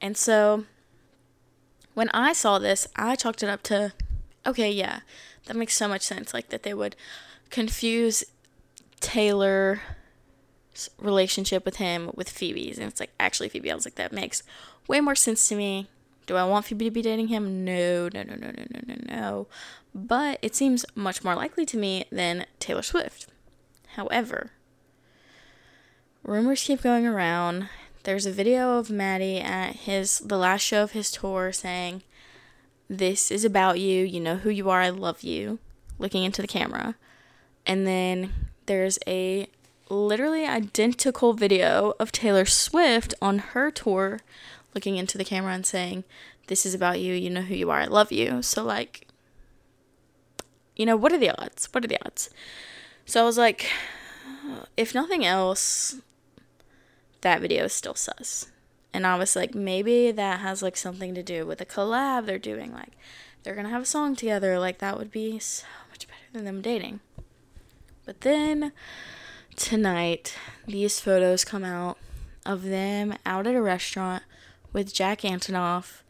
and 0.00 0.16
so 0.16 0.64
when 1.94 2.08
I 2.10 2.32
saw 2.32 2.58
this, 2.58 2.88
I 2.96 3.14
chalked 3.14 3.42
it 3.42 3.48
up 3.48 3.62
to, 3.64 3.92
okay, 4.44 4.70
yeah, 4.70 5.00
that 5.46 5.56
makes 5.56 5.76
so 5.76 5.86
much 5.86 6.02
sense. 6.02 6.34
Like 6.34 6.48
that 6.48 6.64
they 6.64 6.74
would 6.74 6.96
confuse 7.50 8.24
Taylor's 9.04 9.78
relationship 10.98 11.64
with 11.64 11.76
him 11.76 12.10
with 12.14 12.28
Phoebe's, 12.28 12.78
and 12.78 12.88
it's 12.88 13.00
like 13.00 13.12
actually 13.20 13.48
Phoebe. 13.48 13.70
I 13.70 13.74
was 13.74 13.84
like, 13.84 13.94
that 13.96 14.12
makes 14.12 14.42
way 14.88 15.00
more 15.00 15.14
sense 15.14 15.48
to 15.48 15.54
me. 15.54 15.88
Do 16.26 16.36
I 16.36 16.44
want 16.44 16.64
Phoebe 16.64 16.86
to 16.86 16.90
be 16.90 17.02
dating 17.02 17.28
him? 17.28 17.64
No, 17.64 18.08
no, 18.12 18.22
no, 18.22 18.34
no, 18.34 18.50
no, 18.50 18.64
no, 18.70 18.80
no, 18.86 18.96
no 19.06 19.46
but 19.94 20.38
it 20.42 20.56
seems 20.56 20.84
much 20.94 21.22
more 21.22 21.36
likely 21.36 21.64
to 21.66 21.76
me 21.76 22.04
than 22.10 22.46
Taylor 22.58 22.82
Swift. 22.82 23.28
However, 23.94 24.50
rumors 26.24 26.64
keep 26.64 26.82
going 26.82 27.06
around. 27.06 27.68
There's 28.02 28.26
a 28.26 28.32
video 28.32 28.76
of 28.78 28.90
Matty 28.90 29.38
at 29.38 29.76
his 29.76 30.18
the 30.18 30.36
last 30.36 30.62
show 30.62 30.82
of 30.82 30.92
his 30.92 31.12
tour 31.12 31.52
saying, 31.52 32.02
"This 32.88 33.30
is 33.30 33.44
about 33.44 33.78
you. 33.78 34.04
You 34.04 34.20
know 34.20 34.36
who 34.36 34.50
you 34.50 34.68
are. 34.68 34.80
I 34.80 34.88
love 34.90 35.22
you." 35.22 35.60
Looking 35.98 36.24
into 36.24 36.42
the 36.42 36.48
camera. 36.48 36.96
And 37.64 37.86
then 37.86 38.50
there's 38.66 38.98
a 39.06 39.48
literally 39.88 40.46
identical 40.46 41.34
video 41.34 41.94
of 41.98 42.12
Taylor 42.12 42.44
Swift 42.44 43.14
on 43.20 43.38
her 43.38 43.70
tour 43.70 44.20
looking 44.74 44.96
into 44.96 45.18
the 45.18 45.24
camera 45.24 45.52
and 45.52 45.66
saying, 45.66 46.04
"This 46.46 46.66
is 46.66 46.74
about 46.74 47.00
you. 47.00 47.14
You 47.14 47.30
know 47.30 47.42
who 47.42 47.54
you 47.54 47.70
are. 47.70 47.80
I 47.80 47.86
love 47.86 48.10
you." 48.12 48.42
So 48.42 48.64
like 48.64 49.06
you 50.76 50.86
know, 50.86 50.96
what 50.96 51.12
are 51.12 51.18
the 51.18 51.30
odds? 51.40 51.68
What 51.72 51.84
are 51.84 51.88
the 51.88 52.04
odds? 52.04 52.30
So 53.06 53.22
I 53.22 53.24
was 53.24 53.38
like, 53.38 53.70
if 54.76 54.94
nothing 54.94 55.24
else, 55.24 55.96
that 57.20 57.40
video 57.40 57.64
is 57.64 57.72
still 57.72 57.94
sus. 57.94 58.50
And 58.92 59.06
I 59.06 59.16
was 59.16 59.36
like, 59.36 59.54
maybe 59.54 60.10
that 60.10 60.40
has 60.40 60.62
like 60.62 60.76
something 60.76 61.14
to 61.14 61.22
do 61.22 61.46
with 61.46 61.60
a 61.60 61.66
collab 61.66 62.26
they're 62.26 62.38
doing. 62.38 62.72
Like, 62.72 62.92
they're 63.42 63.54
gonna 63.54 63.68
have 63.68 63.82
a 63.82 63.86
song 63.86 64.16
together. 64.16 64.58
Like, 64.58 64.78
that 64.78 64.98
would 64.98 65.10
be 65.10 65.38
so 65.38 65.66
much 65.90 66.06
better 66.06 66.32
than 66.32 66.44
them 66.44 66.62
dating. 66.62 67.00
But 68.04 68.20
then 68.20 68.72
tonight, 69.56 70.36
these 70.66 71.00
photos 71.00 71.44
come 71.44 71.64
out 71.64 71.98
of 72.44 72.62
them 72.62 73.14
out 73.24 73.46
at 73.46 73.54
a 73.54 73.62
restaurant 73.62 74.22
with 74.72 74.92
Jack 74.92 75.22
Antonoff 75.22 76.02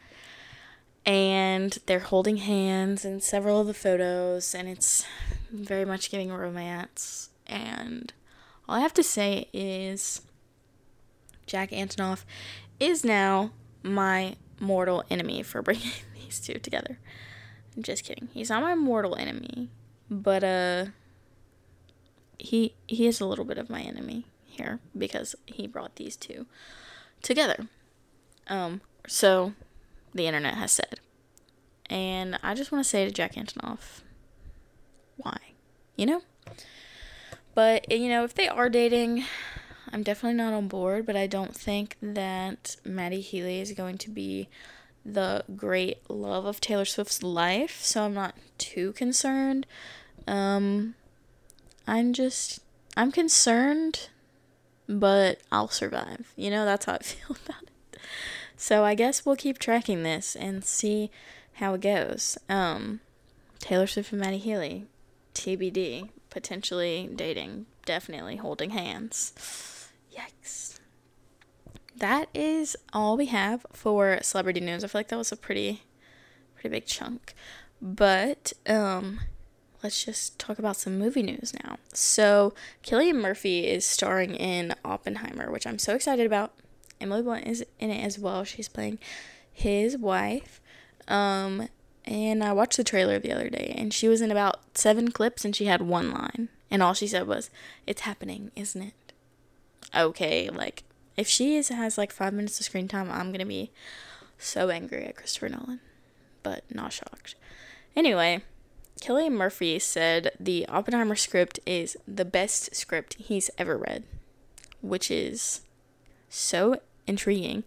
and 1.06 1.78
they're 1.86 2.00
holding 2.00 2.38
hands 2.38 3.04
in 3.04 3.20
several 3.20 3.60
of 3.60 3.66
the 3.66 3.74
photos 3.74 4.54
and 4.54 4.68
it's 4.68 5.04
very 5.52 5.84
much 5.84 6.10
giving 6.10 6.32
romance 6.32 7.28
and 7.46 8.12
all 8.68 8.76
I 8.76 8.80
have 8.80 8.94
to 8.94 9.02
say 9.02 9.48
is 9.52 10.22
Jack 11.46 11.70
Antonoff 11.70 12.24
is 12.80 13.04
now 13.04 13.52
my 13.82 14.36
mortal 14.58 15.04
enemy 15.10 15.42
for 15.42 15.62
bringing 15.62 15.92
these 16.14 16.40
two 16.40 16.58
together. 16.58 16.98
I'm 17.76 17.82
just 17.82 18.04
kidding. 18.04 18.28
He's 18.32 18.50
not 18.50 18.62
my 18.62 18.74
mortal 18.74 19.14
enemy, 19.14 19.68
but 20.10 20.42
uh 20.42 20.86
he 22.38 22.74
he 22.86 23.06
is 23.06 23.20
a 23.20 23.26
little 23.26 23.44
bit 23.44 23.58
of 23.58 23.70
my 23.70 23.80
enemy 23.80 24.26
here 24.44 24.80
because 24.96 25.34
he 25.46 25.66
brought 25.66 25.96
these 25.96 26.16
two 26.16 26.46
together. 27.22 27.66
Um 28.48 28.80
so 29.06 29.52
the 30.14 30.26
internet 30.26 30.54
has 30.54 30.72
said. 30.72 31.00
And 31.90 32.38
I 32.42 32.54
just 32.54 32.72
want 32.72 32.82
to 32.82 32.88
say 32.88 33.04
to 33.04 33.10
Jack 33.10 33.34
Antonoff, 33.34 34.00
why? 35.16 35.36
You 35.96 36.06
know? 36.06 36.22
But, 37.54 37.90
you 37.92 38.08
know, 38.08 38.24
if 38.24 38.34
they 38.34 38.48
are 38.48 38.68
dating, 38.68 39.24
I'm 39.92 40.02
definitely 40.02 40.36
not 40.36 40.54
on 40.54 40.66
board, 40.66 41.06
but 41.06 41.14
I 41.14 41.26
don't 41.26 41.54
think 41.54 41.96
that 42.02 42.76
Matty 42.84 43.20
Healy 43.20 43.60
is 43.60 43.72
going 43.72 43.98
to 43.98 44.10
be 44.10 44.48
the 45.04 45.44
great 45.54 45.98
love 46.08 46.46
of 46.46 46.60
Taylor 46.60 46.86
Swift's 46.86 47.22
life, 47.22 47.82
so 47.82 48.04
I'm 48.04 48.14
not 48.14 48.34
too 48.56 48.92
concerned. 48.94 49.66
Um, 50.26 50.94
I'm 51.86 52.12
just, 52.12 52.60
I'm 52.96 53.12
concerned, 53.12 54.08
but 54.88 55.40
I'll 55.52 55.68
survive. 55.68 56.32
You 56.36 56.50
know, 56.50 56.64
that's 56.64 56.86
how 56.86 56.94
I 56.94 56.98
feel 57.02 57.36
about 57.44 57.62
it. 57.64 57.98
So 58.56 58.84
I 58.84 58.94
guess 58.94 59.26
we'll 59.26 59.36
keep 59.36 59.58
tracking 59.58 60.02
this 60.02 60.36
and 60.36 60.64
see 60.64 61.10
how 61.54 61.74
it 61.74 61.80
goes. 61.80 62.38
Um, 62.48 63.00
Taylor 63.58 63.86
Swift 63.86 64.12
and 64.12 64.20
Matty 64.20 64.38
Healy, 64.38 64.86
TBD, 65.34 66.10
potentially 66.30 67.10
dating, 67.14 67.66
definitely 67.84 68.36
holding 68.36 68.70
hands. 68.70 69.32
Yikes. 70.16 70.78
That 71.96 72.28
is 72.34 72.76
all 72.92 73.16
we 73.16 73.26
have 73.26 73.64
for 73.72 74.18
celebrity 74.22 74.60
news. 74.60 74.84
I 74.84 74.88
feel 74.88 74.98
like 74.98 75.08
that 75.08 75.18
was 75.18 75.32
a 75.32 75.36
pretty 75.36 75.82
pretty 76.54 76.70
big 76.70 76.86
chunk. 76.86 77.34
But 77.80 78.52
um 78.66 79.20
let's 79.84 80.02
just 80.02 80.38
talk 80.38 80.58
about 80.58 80.76
some 80.76 80.98
movie 80.98 81.22
news 81.22 81.52
now. 81.62 81.76
So, 81.92 82.54
Cillian 82.82 83.20
Murphy 83.20 83.66
is 83.66 83.84
starring 83.84 84.34
in 84.34 84.74
Oppenheimer, 84.82 85.52
which 85.52 85.66
I'm 85.66 85.78
so 85.78 85.94
excited 85.94 86.24
about. 86.24 86.54
Emily 87.00 87.20
Blunt 87.20 87.46
is 87.46 87.64
in 87.78 87.90
it 87.90 88.02
as 88.02 88.18
well. 88.18 88.44
She's 88.44 88.68
playing 88.68 88.98
his 89.52 89.98
wife. 89.98 90.62
Um, 91.06 91.68
and 92.06 92.42
I 92.42 92.52
watched 92.52 92.78
the 92.78 92.84
trailer 92.84 93.18
the 93.18 93.32
other 93.32 93.50
day, 93.50 93.74
and 93.76 93.92
she 93.92 94.08
was 94.08 94.22
in 94.22 94.30
about 94.30 94.60
seven 94.74 95.10
clips, 95.10 95.44
and 95.44 95.54
she 95.54 95.66
had 95.66 95.82
one 95.82 96.10
line, 96.10 96.48
and 96.70 96.82
all 96.82 96.94
she 96.94 97.06
said 97.06 97.26
was, 97.26 97.50
"It's 97.86 98.02
happening, 98.02 98.52
isn't 98.56 98.80
it?" 98.80 99.12
Okay, 99.94 100.48
like 100.48 100.84
if 101.16 101.28
she 101.28 101.56
is, 101.56 101.68
has 101.68 101.98
like 101.98 102.10
five 102.10 102.32
minutes 102.32 102.58
of 102.58 102.64
screen 102.64 102.88
time, 102.88 103.10
I'm 103.10 103.32
gonna 103.32 103.44
be 103.44 103.70
so 104.38 104.70
angry 104.70 105.04
at 105.04 105.16
Christopher 105.16 105.50
Nolan, 105.50 105.80
but 106.42 106.64
not 106.70 106.92
shocked. 106.92 107.34
Anyway, 107.94 108.42
Cillian 109.00 109.32
Murphy 109.32 109.78
said 109.78 110.32
the 110.40 110.66
Oppenheimer 110.68 111.16
script 111.16 111.60
is 111.66 111.96
the 112.06 112.24
best 112.24 112.74
script 112.74 113.14
he's 113.18 113.50
ever 113.58 113.76
read, 113.76 114.04
which 114.80 115.10
is 115.10 115.60
so 116.28 116.80
intriguing 117.06 117.64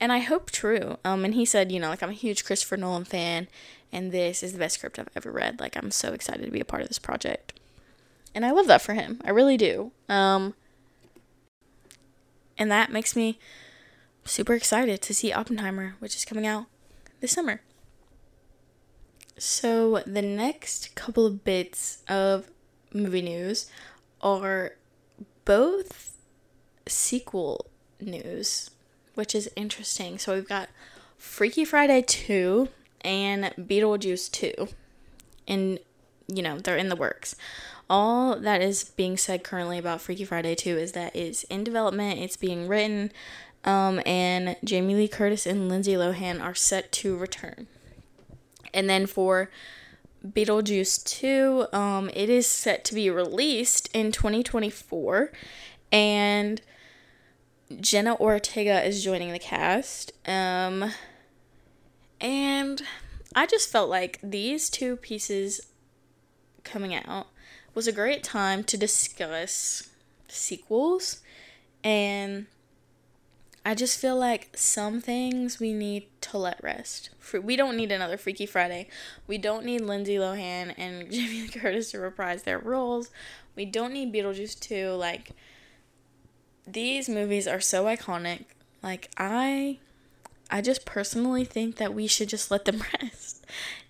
and 0.00 0.10
I 0.10 0.18
hope 0.18 0.50
true. 0.50 0.96
Um, 1.04 1.24
and 1.24 1.34
he 1.34 1.44
said, 1.44 1.70
you 1.70 1.78
know, 1.78 1.90
like 1.90 2.02
I'm 2.02 2.10
a 2.10 2.14
huge 2.14 2.44
Christopher 2.44 2.78
Nolan 2.78 3.04
fan, 3.04 3.46
and 3.92 4.10
this 4.10 4.42
is 4.42 4.54
the 4.54 4.58
best 4.58 4.76
script 4.76 4.98
I've 4.98 5.10
ever 5.14 5.30
read. 5.30 5.60
Like 5.60 5.76
I'm 5.76 5.90
so 5.90 6.12
excited 6.12 6.44
to 6.46 6.50
be 6.50 6.60
a 6.60 6.64
part 6.64 6.82
of 6.82 6.88
this 6.88 6.98
project, 6.98 7.52
and 8.34 8.44
I 8.44 8.50
love 8.50 8.66
that 8.66 8.82
for 8.82 8.94
him. 8.94 9.20
I 9.24 9.30
really 9.30 9.58
do. 9.58 9.92
Um, 10.08 10.54
and 12.56 12.70
that 12.70 12.90
makes 12.90 13.14
me 13.14 13.38
super 14.24 14.54
excited 14.54 15.02
to 15.02 15.14
see 15.14 15.32
Oppenheimer, 15.32 15.96
which 15.98 16.16
is 16.16 16.24
coming 16.24 16.46
out 16.46 16.66
this 17.20 17.32
summer. 17.32 17.60
So 19.40 20.02
the 20.06 20.20
next 20.20 20.94
couple 20.94 21.24
of 21.24 21.44
bits 21.44 22.02
of 22.08 22.50
movie 22.92 23.22
news 23.22 23.70
are 24.20 24.72
both 25.46 26.12
sequel 26.86 27.66
news 28.00 28.70
which 29.14 29.34
is 29.34 29.50
interesting. 29.56 30.18
So 30.18 30.34
we've 30.34 30.48
got 30.48 30.68
Freaky 31.18 31.64
Friday 31.64 32.02
2 32.02 32.68
and 33.02 33.52
Beetlejuice 33.58 34.30
2. 34.30 34.68
And, 35.48 35.78
you 36.26 36.42
know, 36.42 36.58
they're 36.58 36.76
in 36.76 36.88
the 36.88 36.96
works. 36.96 37.36
All 37.88 38.36
that 38.36 38.62
is 38.62 38.84
being 38.84 39.16
said 39.16 39.42
currently 39.42 39.78
about 39.78 40.00
Freaky 40.00 40.24
Friday 40.24 40.54
2 40.54 40.76
is 40.78 40.92
that 40.92 41.14
it's 41.14 41.42
in 41.44 41.64
development, 41.64 42.20
it's 42.20 42.36
being 42.36 42.68
written, 42.68 43.10
um, 43.64 44.00
and 44.06 44.56
Jamie 44.64 44.94
Lee 44.94 45.08
Curtis 45.08 45.44
and 45.44 45.68
Lindsay 45.68 45.94
Lohan 45.94 46.42
are 46.42 46.54
set 46.54 46.92
to 46.92 47.16
return. 47.16 47.66
And 48.72 48.88
then 48.88 49.06
for 49.06 49.50
Beetlejuice 50.26 51.04
2, 51.04 51.66
um, 51.72 52.10
it 52.14 52.28
is 52.28 52.46
set 52.46 52.84
to 52.86 52.94
be 52.94 53.10
released 53.10 53.88
in 53.94 54.12
2024. 54.12 55.32
And 55.92 56.60
Jenna 57.80 58.16
Ortega 58.16 58.84
is 58.84 59.04
joining 59.04 59.32
the 59.32 59.38
cast. 59.38 60.12
Um, 60.28 60.92
and 62.20 62.82
I 63.34 63.46
just 63.46 63.70
felt 63.70 63.88
like 63.88 64.18
these 64.22 64.68
two 64.68 64.96
pieces 64.96 65.60
coming 66.64 66.94
out 66.94 67.28
was 67.74 67.86
a 67.86 67.92
great 67.92 68.22
time 68.22 68.64
to 68.64 68.76
discuss 68.76 69.88
sequels. 70.28 71.20
And 71.82 72.46
I 73.64 73.74
just 73.74 74.00
feel 74.00 74.16
like 74.16 74.50
some 74.56 75.00
things 75.00 75.60
we 75.60 75.72
need 75.72 76.06
to 76.22 76.38
let 76.38 76.62
rest. 76.62 77.10
We 77.32 77.56
don't 77.56 77.76
need 77.76 77.92
another 77.92 78.16
Freaky 78.16 78.46
Friday. 78.46 78.88
We 79.26 79.36
don't 79.38 79.64
need 79.64 79.82
Lindsay 79.82 80.16
Lohan 80.16 80.74
and 80.78 81.10
Jamie 81.12 81.42
Lee 81.42 81.48
Curtis 81.48 81.90
to 81.90 82.00
reprise 82.00 82.42
their 82.42 82.58
roles. 82.58 83.10
We 83.54 83.66
don't 83.66 83.92
need 83.92 84.12
Beetlejuice 84.14 84.58
2. 84.60 84.92
Like, 84.92 85.32
these 86.66 87.08
movies 87.08 87.46
are 87.46 87.60
so 87.60 87.84
iconic. 87.84 88.44
Like 88.82 89.10
I 89.16 89.78
I 90.50 90.60
just 90.60 90.84
personally 90.84 91.44
think 91.44 91.76
that 91.76 91.94
we 91.94 92.06
should 92.06 92.28
just 92.28 92.50
let 92.50 92.64
them 92.64 92.82
rest. 93.02 93.44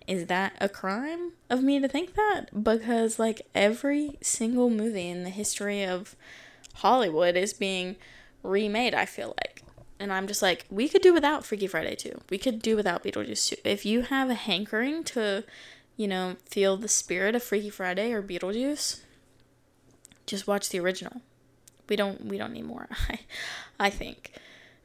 Is 0.07 0.27
that 0.27 0.53
a 0.59 0.67
crime 0.67 1.33
of 1.49 1.63
me 1.63 1.79
to 1.79 1.87
think 1.87 2.15
that? 2.15 2.63
Because 2.63 3.19
like 3.19 3.41
every 3.55 4.17
single 4.21 4.69
movie 4.69 5.09
in 5.09 5.23
the 5.23 5.29
history 5.29 5.83
of 5.83 6.15
Hollywood 6.75 7.35
is 7.35 7.53
being 7.53 7.95
remade, 8.43 8.93
I 8.93 9.05
feel 9.05 9.35
like. 9.37 9.60
And 10.01 10.11
I'm 10.11 10.27
just 10.27 10.41
like, 10.41 10.65
we 10.69 10.89
could 10.89 11.01
do 11.01 11.13
without 11.13 11.45
Freaky 11.45 11.67
Friday 11.67 11.95
2. 11.95 12.21
We 12.29 12.37
could 12.37 12.61
do 12.61 12.75
without 12.75 13.03
Beetlejuice 13.03 13.49
2. 13.49 13.55
If 13.63 13.85
you 13.85 14.01
have 14.01 14.29
a 14.29 14.33
hankering 14.33 15.03
to, 15.05 15.43
you 15.95 16.07
know, 16.07 16.37
feel 16.49 16.75
the 16.75 16.87
spirit 16.87 17.35
of 17.35 17.43
Freaky 17.43 17.69
Friday 17.69 18.11
or 18.11 18.23
Beetlejuice, 18.23 19.01
just 20.25 20.47
watch 20.47 20.69
the 20.69 20.79
original 20.79 21.21
we 21.91 21.97
don't 21.97 22.25
we 22.25 22.37
don't 22.37 22.53
need 22.53 22.65
more. 22.65 22.87
I 23.09 23.19
I 23.79 23.89
think. 23.91 24.31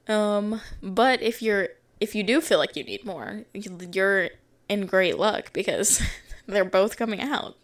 Um, 0.08 0.60
but 0.82 1.22
if 1.22 1.40
you're 1.40 1.68
if 2.00 2.14
you 2.14 2.22
do 2.22 2.40
feel 2.42 2.58
like 2.58 2.76
you 2.76 2.84
need 2.84 3.06
more, 3.06 3.44
you're 3.54 4.30
in 4.68 4.86
great 4.86 5.16
luck 5.16 5.52
because 5.52 6.02
they're 6.46 6.64
both 6.64 6.98
coming 6.98 7.20
out. 7.22 7.56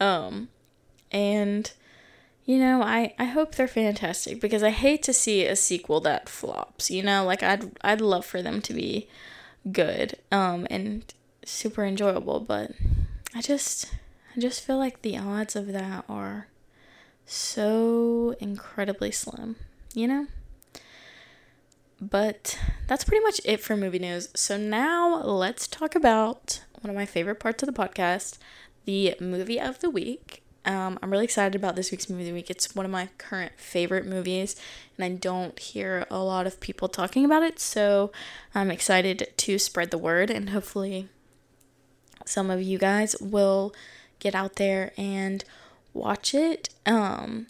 Um, 0.00 0.48
and 1.12 1.72
you 2.44 2.58
know, 2.58 2.82
I 2.82 3.14
I 3.18 3.24
hope 3.24 3.54
they're 3.54 3.68
fantastic 3.68 4.40
because 4.40 4.62
I 4.62 4.70
hate 4.70 5.02
to 5.04 5.12
see 5.12 5.46
a 5.46 5.56
sequel 5.56 6.00
that 6.00 6.28
flops. 6.28 6.90
You 6.90 7.02
know, 7.02 7.24
like 7.24 7.42
I'd 7.42 7.70
I'd 7.82 8.00
love 8.00 8.26
for 8.26 8.42
them 8.42 8.60
to 8.62 8.74
be 8.74 9.08
good 9.70 10.16
um 10.32 10.66
and 10.70 11.04
super 11.44 11.84
enjoyable, 11.84 12.40
but 12.40 12.72
I 13.34 13.40
just 13.40 13.92
I 14.36 14.40
just 14.40 14.62
feel 14.62 14.78
like 14.78 15.02
the 15.02 15.18
odds 15.18 15.54
of 15.56 15.72
that 15.72 16.04
are 16.08 16.48
so 17.26 18.34
incredibly 18.40 19.10
slim, 19.10 19.56
you 19.94 20.08
know? 20.08 20.26
But 22.00 22.58
that's 22.88 23.04
pretty 23.04 23.22
much 23.22 23.40
it 23.44 23.60
for 23.60 23.76
movie 23.76 24.00
news. 24.00 24.28
So 24.34 24.56
now 24.56 25.22
let's 25.22 25.68
talk 25.68 25.94
about 25.94 26.64
one 26.80 26.90
of 26.90 26.96
my 26.96 27.06
favorite 27.06 27.38
parts 27.38 27.62
of 27.62 27.72
the 27.72 27.72
podcast, 27.72 28.38
the 28.86 29.14
movie 29.20 29.60
of 29.60 29.78
the 29.78 29.90
week. 29.90 30.41
Um, 30.64 30.98
I'm 31.02 31.10
really 31.10 31.24
excited 31.24 31.56
about 31.56 31.74
this 31.74 31.90
week's 31.90 32.08
movie 32.08 32.22
of 32.22 32.28
the 32.28 32.34
week. 32.34 32.48
It's 32.48 32.74
one 32.74 32.86
of 32.86 32.92
my 32.92 33.08
current 33.18 33.52
favorite 33.56 34.06
movies, 34.06 34.54
and 34.96 35.04
I 35.04 35.08
don't 35.16 35.58
hear 35.58 36.06
a 36.08 36.22
lot 36.22 36.46
of 36.46 36.60
people 36.60 36.88
talking 36.88 37.24
about 37.24 37.42
it, 37.42 37.58
so 37.58 38.12
I'm 38.54 38.70
excited 38.70 39.32
to 39.36 39.58
spread 39.58 39.90
the 39.90 39.98
word, 39.98 40.30
and 40.30 40.50
hopefully, 40.50 41.08
some 42.24 42.48
of 42.48 42.62
you 42.62 42.78
guys 42.78 43.16
will 43.20 43.74
get 44.20 44.36
out 44.36 44.54
there 44.54 44.92
and 44.96 45.44
watch 45.92 46.32
it. 46.32 46.68
Um, 46.86 47.48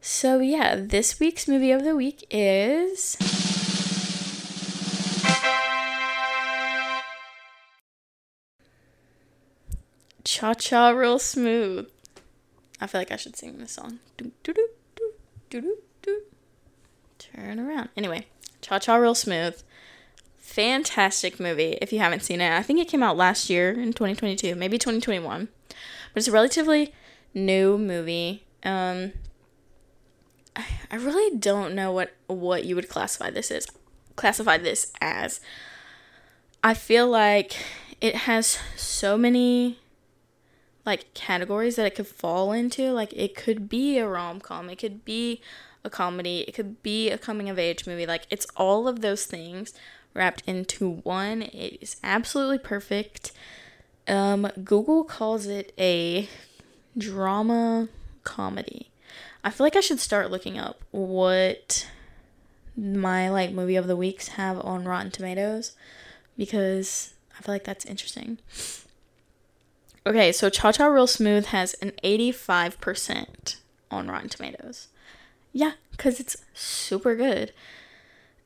so, 0.00 0.38
yeah, 0.38 0.76
this 0.76 1.20
week's 1.20 1.46
movie 1.46 1.72
of 1.72 1.84
the 1.84 1.94
week 1.94 2.26
is. 2.30 3.18
Cha 10.24 10.54
Cha 10.54 10.90
Real 10.90 11.18
Smooth 11.18 11.90
I 12.80 12.86
feel 12.86 13.00
like 13.00 13.12
I 13.12 13.16
should 13.16 13.36
sing 13.36 13.58
this 13.58 13.72
song. 13.72 13.98
Do, 14.16 14.30
do, 14.42 14.52
do, 14.52 14.68
do, 14.96 15.12
do, 15.60 15.76
do. 16.02 16.22
Turn 17.18 17.58
around. 17.58 17.88
Anyway, 17.96 18.26
Cha 18.60 18.78
Cha 18.78 18.96
Real 18.96 19.14
Smooth. 19.14 19.60
Fantastic 20.38 21.38
movie 21.38 21.76
if 21.82 21.92
you 21.92 21.98
haven't 21.98 22.22
seen 22.22 22.40
it. 22.40 22.52
I 22.52 22.62
think 22.62 22.78
it 22.78 22.88
came 22.88 23.02
out 23.02 23.16
last 23.16 23.50
year 23.50 23.70
in 23.70 23.92
2022, 23.92 24.54
maybe 24.54 24.78
2021. 24.78 25.48
But 25.68 25.76
it's 26.14 26.28
a 26.28 26.32
relatively 26.32 26.94
new 27.34 27.76
movie. 27.76 28.44
Um, 28.62 29.12
I, 30.56 30.64
I 30.90 30.96
really 30.96 31.36
don't 31.36 31.74
know 31.74 31.92
what, 31.92 32.14
what 32.26 32.64
you 32.64 32.74
would 32.76 32.88
classify 32.88 33.30
this 33.30 33.50
as. 33.50 33.66
Classify 34.16 34.56
this 34.56 34.92
as. 35.00 35.40
I 36.62 36.74
feel 36.74 37.08
like 37.08 37.56
it 38.00 38.14
has 38.14 38.58
so 38.76 39.18
many 39.18 39.78
like 40.88 41.12
categories 41.12 41.76
that 41.76 41.86
it 41.86 41.94
could 41.94 42.06
fall 42.06 42.50
into. 42.50 42.90
Like 42.90 43.12
it 43.12 43.36
could 43.36 43.68
be 43.68 43.98
a 43.98 44.08
rom 44.08 44.40
com, 44.40 44.70
it 44.70 44.76
could 44.76 45.04
be 45.04 45.40
a 45.84 45.90
comedy, 45.90 46.40
it 46.48 46.52
could 46.52 46.82
be 46.82 47.10
a 47.10 47.18
coming 47.18 47.48
of 47.48 47.58
age 47.58 47.86
movie. 47.86 48.06
Like 48.06 48.26
it's 48.30 48.46
all 48.56 48.88
of 48.88 49.00
those 49.00 49.26
things 49.26 49.74
wrapped 50.14 50.42
into 50.46 50.88
one. 50.88 51.42
It 51.42 51.78
is 51.80 51.96
absolutely 52.02 52.58
perfect. 52.58 53.32
Um, 54.08 54.50
Google 54.64 55.04
calls 55.04 55.46
it 55.46 55.72
a 55.78 56.28
drama 56.96 57.88
comedy. 58.24 58.90
I 59.44 59.50
feel 59.50 59.66
like 59.66 59.76
I 59.76 59.80
should 59.80 60.00
start 60.00 60.30
looking 60.30 60.58
up 60.58 60.80
what 60.90 61.86
my 62.76 63.28
like 63.28 63.52
movie 63.52 63.76
of 63.76 63.86
the 63.86 63.96
weeks 63.96 64.28
have 64.28 64.58
on 64.64 64.84
Rotten 64.84 65.10
Tomatoes 65.10 65.72
because 66.36 67.12
I 67.38 67.42
feel 67.42 67.54
like 67.54 67.64
that's 67.64 67.84
interesting. 67.84 68.38
Okay, 70.08 70.32
so 70.32 70.48
Cha 70.48 70.72
Cha 70.72 70.86
Real 70.86 71.06
Smooth 71.06 71.44
has 71.48 71.74
an 71.82 71.92
85% 72.02 73.56
on 73.90 74.08
Rotten 74.08 74.30
Tomatoes. 74.30 74.88
Yeah, 75.52 75.72
cuz 75.98 76.18
it's 76.18 76.34
super 76.54 77.14
good. 77.14 77.52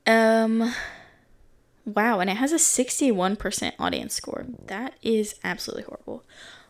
Um 0.05 0.75
wow, 1.85 2.19
and 2.19 2.29
it 2.29 2.39
has 2.39 2.51
a 2.51 2.57
61% 2.57 3.75
audience 3.79 4.13
score. 4.13 4.47
That 4.67 4.95
is 5.03 5.37
absolutely 5.45 5.85
horrible. 5.85 6.25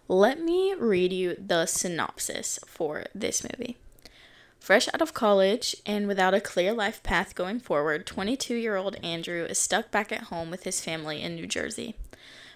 Let 0.09 0.38
me 0.38 0.74
read 0.74 1.11
you 1.11 1.37
the 1.38 1.64
synopsis 1.64 2.59
for 2.66 3.07
this 3.14 3.42
movie. 3.42 3.78
Fresh 4.61 4.88
out 4.88 5.00
of 5.00 5.14
college 5.14 5.74
and 5.87 6.07
without 6.07 6.35
a 6.35 6.40
clear 6.40 6.74
life 6.74 7.02
path 7.02 7.35
going 7.35 7.61
forward, 7.61 8.05
22 8.05 8.57
year 8.57 8.76
old 8.76 8.96
Andrew 9.02 9.46
is 9.46 9.57
stuck 9.57 9.90
back 9.90 10.12
at 10.12 10.24
home 10.24 10.50
with 10.50 10.64
his 10.64 10.83
family 10.83 11.22
in 11.22 11.35
New 11.35 11.46
Jersey. 11.46 11.94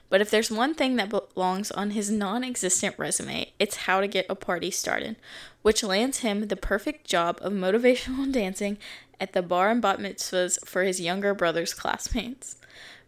But 0.09 0.21
if 0.21 0.31
there's 0.31 0.51
one 0.51 0.75
thing 0.75 0.97
that 0.97 1.11
belongs 1.11 1.71
on 1.71 1.91
his 1.91 2.11
non 2.11 2.45
existent 2.45 2.95
resume, 2.99 3.53
it's 3.59 3.77
how 3.77 4.01
to 4.01 4.07
get 4.07 4.27
a 4.29 4.35
party 4.35 4.71
started, 4.71 5.17
which 5.63 5.83
lands 5.83 6.19
him 6.19 6.49
the 6.49 6.57
perfect 6.57 7.07
job 7.07 7.39
of 7.41 7.53
motivational 7.53 8.31
dancing 8.33 8.79
at 9.21 9.33
the 9.33 9.43
bar 9.43 9.71
and 9.71 9.83
bat 9.83 9.99
mitzvahs 9.99 10.65
for 10.65 10.83
his 10.83 11.01
younger 11.01 11.35
brother's 11.35 11.75
classmates. 11.75 12.57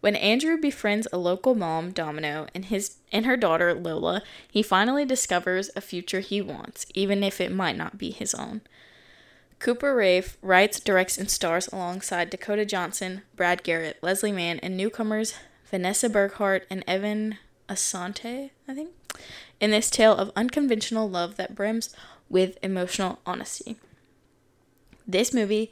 When 0.01 0.17
Andrew 0.17 0.57
befriends 0.57 1.09
a 1.13 1.19
local 1.19 1.55
mom, 1.55 1.91
Domino, 1.91 2.47
and 2.55 2.67
his 2.67 2.97
and 3.11 3.27
her 3.27 3.37
daughter 3.37 3.75
Lola, 3.75 4.23
he 4.51 4.63
finally 4.63 5.05
discovers 5.05 5.71
a 5.75 5.81
future 5.81 6.21
he 6.21 6.41
wants, 6.41 6.87
even 6.95 7.25
if 7.25 7.41
it 7.41 7.53
might 7.53 7.77
not 7.77 7.99
be 7.99 8.11
his 8.11 8.35
own. 8.35 8.61
Cooper 9.59 9.95
Raiff 9.95 10.37
writes, 10.41 10.79
directs, 10.79 11.19
and 11.19 11.29
stars 11.29 11.67
alongside 11.69 12.31
Dakota 12.31 12.65
Johnson, 12.65 13.23
Brad 13.35 13.65
Garrett, 13.65 13.99
Leslie 14.03 14.31
Mann, 14.31 14.61
and 14.61 14.77
newcomers 14.77 15.35
Vanessa 15.71 16.09
Burghardt, 16.09 16.67
and 16.71 16.83
Evan 16.87 17.39
Assante, 17.69 18.51
I 18.67 18.75
think, 18.75 18.91
in 19.61 19.71
this 19.71 19.91
tale 19.91 20.15
of 20.15 20.33
unconventional 20.35 21.09
love 21.09 21.37
that 21.37 21.55
brims 21.55 21.95
with 22.29 22.59
emotional 22.63 23.21
honesty. 23.27 23.77
This 25.07 25.33
movie 25.33 25.71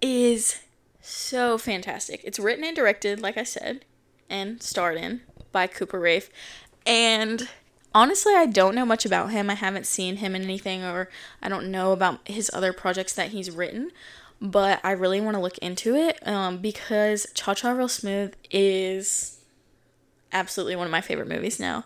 is 0.00 0.60
so 1.00 1.58
fantastic. 1.58 2.20
It's 2.24 2.38
written 2.38 2.64
and 2.64 2.76
directed, 2.76 3.20
like 3.20 3.36
I 3.36 3.44
said, 3.44 3.84
and 4.28 4.62
starred 4.62 4.96
in 4.96 5.20
by 5.52 5.66
Cooper 5.66 6.00
Raiff. 6.00 6.30
And 6.86 7.48
honestly, 7.94 8.34
I 8.34 8.46
don't 8.46 8.74
know 8.74 8.86
much 8.86 9.04
about 9.04 9.30
him. 9.30 9.48
I 9.50 9.54
haven't 9.54 9.86
seen 9.86 10.16
him 10.16 10.34
in 10.34 10.42
anything, 10.42 10.82
or 10.82 11.08
I 11.42 11.48
don't 11.48 11.70
know 11.70 11.92
about 11.92 12.26
his 12.26 12.50
other 12.52 12.72
projects 12.72 13.12
that 13.14 13.28
he's 13.28 13.50
written 13.50 13.90
but 14.40 14.80
I 14.84 14.92
really 14.92 15.20
want 15.20 15.36
to 15.36 15.40
look 15.40 15.58
into 15.58 15.94
it 15.94 16.26
um, 16.26 16.58
because 16.58 17.26
Cha 17.34 17.54
Cha 17.54 17.70
Real 17.70 17.88
Smooth 17.88 18.34
is 18.50 19.40
absolutely 20.32 20.76
one 20.76 20.86
of 20.86 20.90
my 20.90 21.00
favorite 21.00 21.28
movies 21.28 21.58
now. 21.58 21.84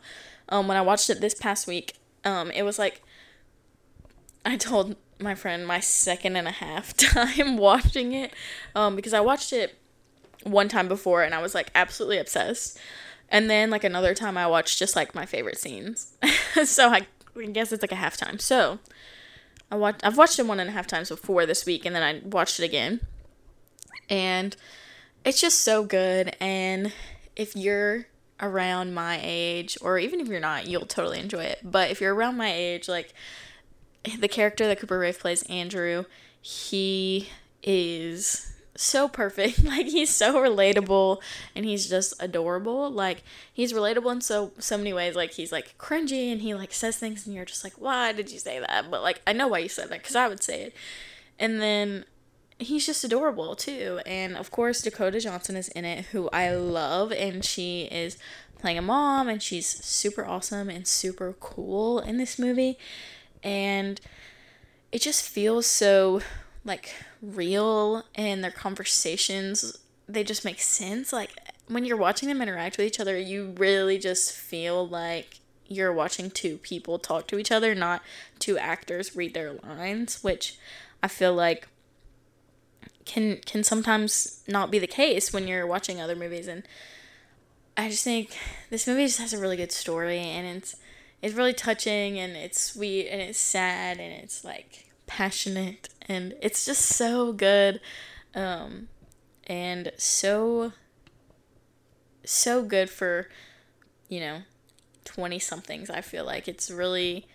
Um, 0.48 0.66
when 0.66 0.76
I 0.76 0.80
watched 0.80 1.11
it 1.11 1.20
this 1.20 1.34
past 1.34 1.66
week, 1.66 1.94
um, 2.24 2.50
it 2.50 2.62
was 2.62 2.78
like 2.78 3.02
I 4.44 4.56
told 4.56 4.96
my 5.20 5.34
friend 5.34 5.66
my 5.66 5.80
second 5.80 6.37
and 6.37 6.48
a 6.48 6.52
half 6.52 6.96
time 6.96 7.56
watching 7.56 8.12
it 8.12 8.32
um, 8.74 8.96
because 8.96 9.12
I 9.12 9.20
watched 9.20 9.52
it 9.52 9.78
one 10.44 10.68
time 10.68 10.88
before 10.88 11.22
and 11.22 11.34
I 11.34 11.42
was 11.42 11.54
like 11.54 11.70
absolutely 11.74 12.18
obsessed. 12.18 12.78
And 13.28 13.50
then 13.50 13.70
like 13.70 13.84
another 13.84 14.14
time 14.14 14.38
I 14.38 14.46
watched 14.46 14.78
just 14.78 14.96
like 14.96 15.14
my 15.14 15.26
favorite 15.26 15.58
scenes. 15.58 16.14
so 16.64 16.88
I 16.88 17.06
guess 17.52 17.72
it's 17.72 17.82
like 17.82 17.92
a 17.92 17.96
half 17.96 18.16
time. 18.16 18.38
So 18.38 18.78
I 19.70 19.76
watched 19.76 20.04
I've 20.04 20.16
watched 20.16 20.38
it 20.38 20.46
one 20.46 20.61
and 20.61 20.70
a 20.70 20.72
half 20.72 20.87
times 20.87 21.09
before 21.09 21.46
this 21.46 21.66
week 21.66 21.85
and 21.85 21.94
then 21.94 22.02
I 22.02 22.26
watched 22.26 22.59
it 22.61 22.64
again. 22.64 23.00
And 24.09 24.57
it's 25.24 25.40
just 25.40 25.61
so 25.61 25.85
good 25.85 26.37
and 26.40 26.92
if 27.37 27.54
you're 27.54 28.07
around 28.40 28.94
my 28.94 29.20
age 29.22 29.76
or 29.81 29.98
even 29.98 30.20
if 30.20 30.28
you're 30.28 30.40
not, 30.40 30.66
you'll 30.66 30.87
totally 30.87 31.18
enjoy 31.20 31.44
it. 31.44 31.61
But 31.62 31.90
if 31.90 32.00
you're 32.00 32.14
around 32.14 32.37
my 32.37 32.52
age, 32.52 32.88
like 32.88 33.12
the 34.18 34.28
character 34.28 34.66
that 34.66 34.78
Cooper 34.78 34.98
Raiff 34.98 35.20
plays, 35.20 35.42
Andrew, 35.44 36.04
he 36.40 37.28
is 37.62 38.47
so 38.80 39.08
perfect. 39.08 39.62
Like 39.68 39.86
he's 39.86 40.10
so 40.10 40.34
relatable 40.36 41.20
and 41.54 41.64
he's 41.64 41.88
just 41.88 42.14
adorable. 42.20 42.90
Like 42.90 43.22
he's 43.52 43.72
relatable 43.72 44.10
in 44.12 44.20
so 44.20 44.52
so 44.58 44.78
many 44.78 44.92
ways. 44.92 45.14
Like 45.14 45.32
he's 45.32 45.52
like 45.52 45.76
cringy 45.78 46.32
and 46.32 46.40
he 46.40 46.54
like 46.54 46.72
says 46.72 46.96
things 46.96 47.26
and 47.26 47.34
you're 47.34 47.44
just 47.44 47.64
like, 47.64 47.74
"Why 47.74 48.12
did 48.12 48.30
you 48.30 48.38
say 48.38 48.60
that?" 48.60 48.90
But 48.90 49.02
like 49.02 49.20
I 49.26 49.32
know 49.32 49.48
why 49.48 49.58
you 49.58 49.68
said 49.68 49.90
that 49.90 50.02
cuz 50.02 50.16
I 50.16 50.28
would 50.28 50.42
say 50.42 50.62
it. 50.62 50.74
And 51.38 51.60
then 51.60 52.06
he's 52.58 52.86
just 52.86 53.04
adorable 53.04 53.54
too. 53.54 54.00
And 54.06 54.36
of 54.36 54.50
course, 54.50 54.82
Dakota 54.82 55.20
Johnson 55.20 55.56
is 55.56 55.68
in 55.68 55.84
it, 55.84 56.06
who 56.06 56.28
I 56.32 56.54
love 56.54 57.12
and 57.12 57.44
she 57.44 57.82
is 57.90 58.16
playing 58.58 58.78
a 58.78 58.82
mom 58.82 59.28
and 59.28 59.42
she's 59.42 59.66
super 59.66 60.24
awesome 60.24 60.68
and 60.70 60.86
super 60.86 61.34
cool 61.40 62.00
in 62.00 62.16
this 62.16 62.38
movie. 62.38 62.78
And 63.42 64.00
it 64.90 65.02
just 65.02 65.22
feels 65.22 65.66
so 65.66 66.22
like 66.68 66.94
real 67.20 68.04
and 68.14 68.44
their 68.44 68.52
conversations 68.52 69.76
they 70.11 70.24
just 70.24 70.42
make 70.42 70.61
sense. 70.61 71.12
Like 71.12 71.33
when 71.66 71.85
you're 71.85 71.96
watching 71.96 72.28
them 72.28 72.40
interact 72.40 72.78
with 72.78 72.87
each 72.87 73.00
other 73.00 73.18
you 73.18 73.54
really 73.57 73.98
just 73.98 74.33
feel 74.33 74.87
like 74.87 75.40
you're 75.66 75.92
watching 75.92 76.31
two 76.31 76.57
people 76.59 76.98
talk 76.98 77.26
to 77.26 77.38
each 77.38 77.52
other 77.52 77.74
not 77.74 78.02
two 78.38 78.57
actors 78.57 79.14
read 79.14 79.35
their 79.35 79.52
lines 79.52 80.24
which 80.24 80.57
i 81.02 81.09
feel 81.09 81.35
like 81.35 81.68
can 83.09 83.38
can 83.46 83.64
sometimes 83.64 84.44
not 84.46 84.70
be 84.70 84.78
the 84.78 84.87
case 84.87 85.33
when 85.33 85.48
you're 85.48 85.66
watching 85.66 86.00
other 86.00 86.14
movies. 86.14 86.46
And 86.46 86.62
i 87.76 87.88
just 87.88 88.04
think 88.04 88.37
this 88.70 88.87
movie 88.87 89.07
just 89.07 89.18
has 89.18 89.33
a 89.33 89.38
really 89.40 89.57
good 89.57 89.72
story 89.72 90.20
and 90.20 90.46
it's 90.46 90.76
it's 91.22 91.35
really 91.35 91.54
touching 91.54 92.18
and 92.18 92.37
it's 92.37 92.61
sweet 92.61 93.09
and 93.09 93.20
it's 93.20 93.38
sad 93.38 93.98
and 93.98 94.12
it's 94.12 94.44
like 94.44 94.90
passionate 95.07 95.88
and 96.08 96.34
it's 96.40 96.64
just 96.64 96.82
so 96.82 97.32
good 97.32 97.80
um, 98.34 98.88
and 99.46 99.92
so 99.96 100.72
so 102.24 102.62
good 102.62 102.90
for 102.90 103.28
you 104.08 104.20
know 104.20 104.42
20 105.04 105.38
somethings 105.38 105.90
i 105.90 106.00
feel 106.00 106.24
like. 106.24 106.46
It's 106.46 106.70
really 106.70 107.26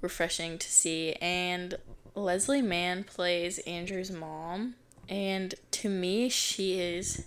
refreshing 0.00 0.58
to 0.58 0.70
see. 0.70 1.14
And 1.14 1.74
leslie 2.14 2.62
mann 2.62 3.04
plays 3.04 3.58
andrew's 3.60 4.10
mom 4.10 4.74
and 5.08 5.54
to 5.70 5.88
me 5.88 6.30
she 6.30 6.80
is 6.80 7.26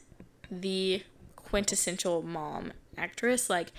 the 0.51 1.03
quintessential 1.35 2.21
mom 2.21 2.73
actress. 2.97 3.49
Like 3.49 3.71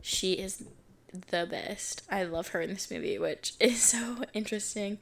she 0.00 0.32
is 0.32 0.64
the 1.12 1.46
best. 1.46 2.02
I 2.10 2.24
love 2.24 2.48
her 2.48 2.60
in 2.60 2.70
this 2.74 2.90
movie 2.90 3.18
which 3.18 3.54
is 3.60 3.82
so 3.82 4.24
interesting 4.34 4.98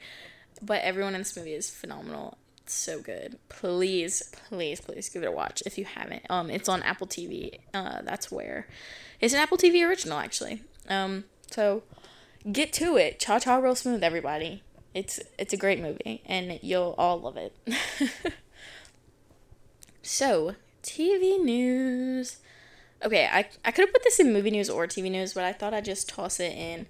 but 0.63 0.83
everyone 0.83 1.15
in 1.15 1.21
this 1.21 1.37
movie 1.37 1.55
is 1.55 1.71
phenomenal. 1.71 2.39
It's 2.63 2.75
so 2.75 3.01
good. 3.01 3.39
Please, 3.49 4.23
please, 4.49 4.81
please 4.81 5.09
give 5.09 5.23
it 5.23 5.27
a 5.27 5.33
watch 5.33 5.63
if 5.67 5.77
you 5.77 5.85
haven't. 5.85 6.23
Um, 6.31 6.51
it's 6.51 6.69
on 6.69 6.83
Apple 6.83 7.07
TV. 7.07 7.61
Uh, 7.75 8.01
that's 8.03 8.31
where 8.33 8.67
it's 9.21 9.35
an 9.35 9.41
Apple 9.41 9.59
TV 9.59 9.87
original 9.87 10.19
actually. 10.19 10.63
Um, 10.89 11.25
so 11.51 11.83
get 12.51 12.73
to 12.75 12.97
it. 12.97 13.21
Cha 13.21 13.39
Cha 13.39 13.57
Real 13.57 13.75
Smooth, 13.75 14.03
everybody. 14.03 14.63
It's 14.95 15.21
it's 15.39 15.53
a 15.53 15.57
great 15.57 15.81
movie 15.81 16.23
and 16.25 16.59
you'll 16.63 16.95
all 16.97 17.21
love 17.21 17.37
it. 17.37 17.55
so 20.03 20.55
TV 20.83 21.43
news. 21.43 21.74
Okay, 23.05 23.29
I, 23.31 23.47
I 23.65 23.71
could 23.71 23.85
have 23.85 23.93
put 23.93 24.03
this 24.03 24.19
in 24.19 24.33
movie 24.33 24.51
news 24.51 24.71
or 24.71 24.87
TV 24.87 25.11
news, 25.11 25.35
but 25.35 25.45
I 25.45 25.53
thought 25.53 25.75
I'd 25.75 25.85
just 25.85 26.09
toss 26.09 26.41
it 26.41 26.53
in 26.53 26.87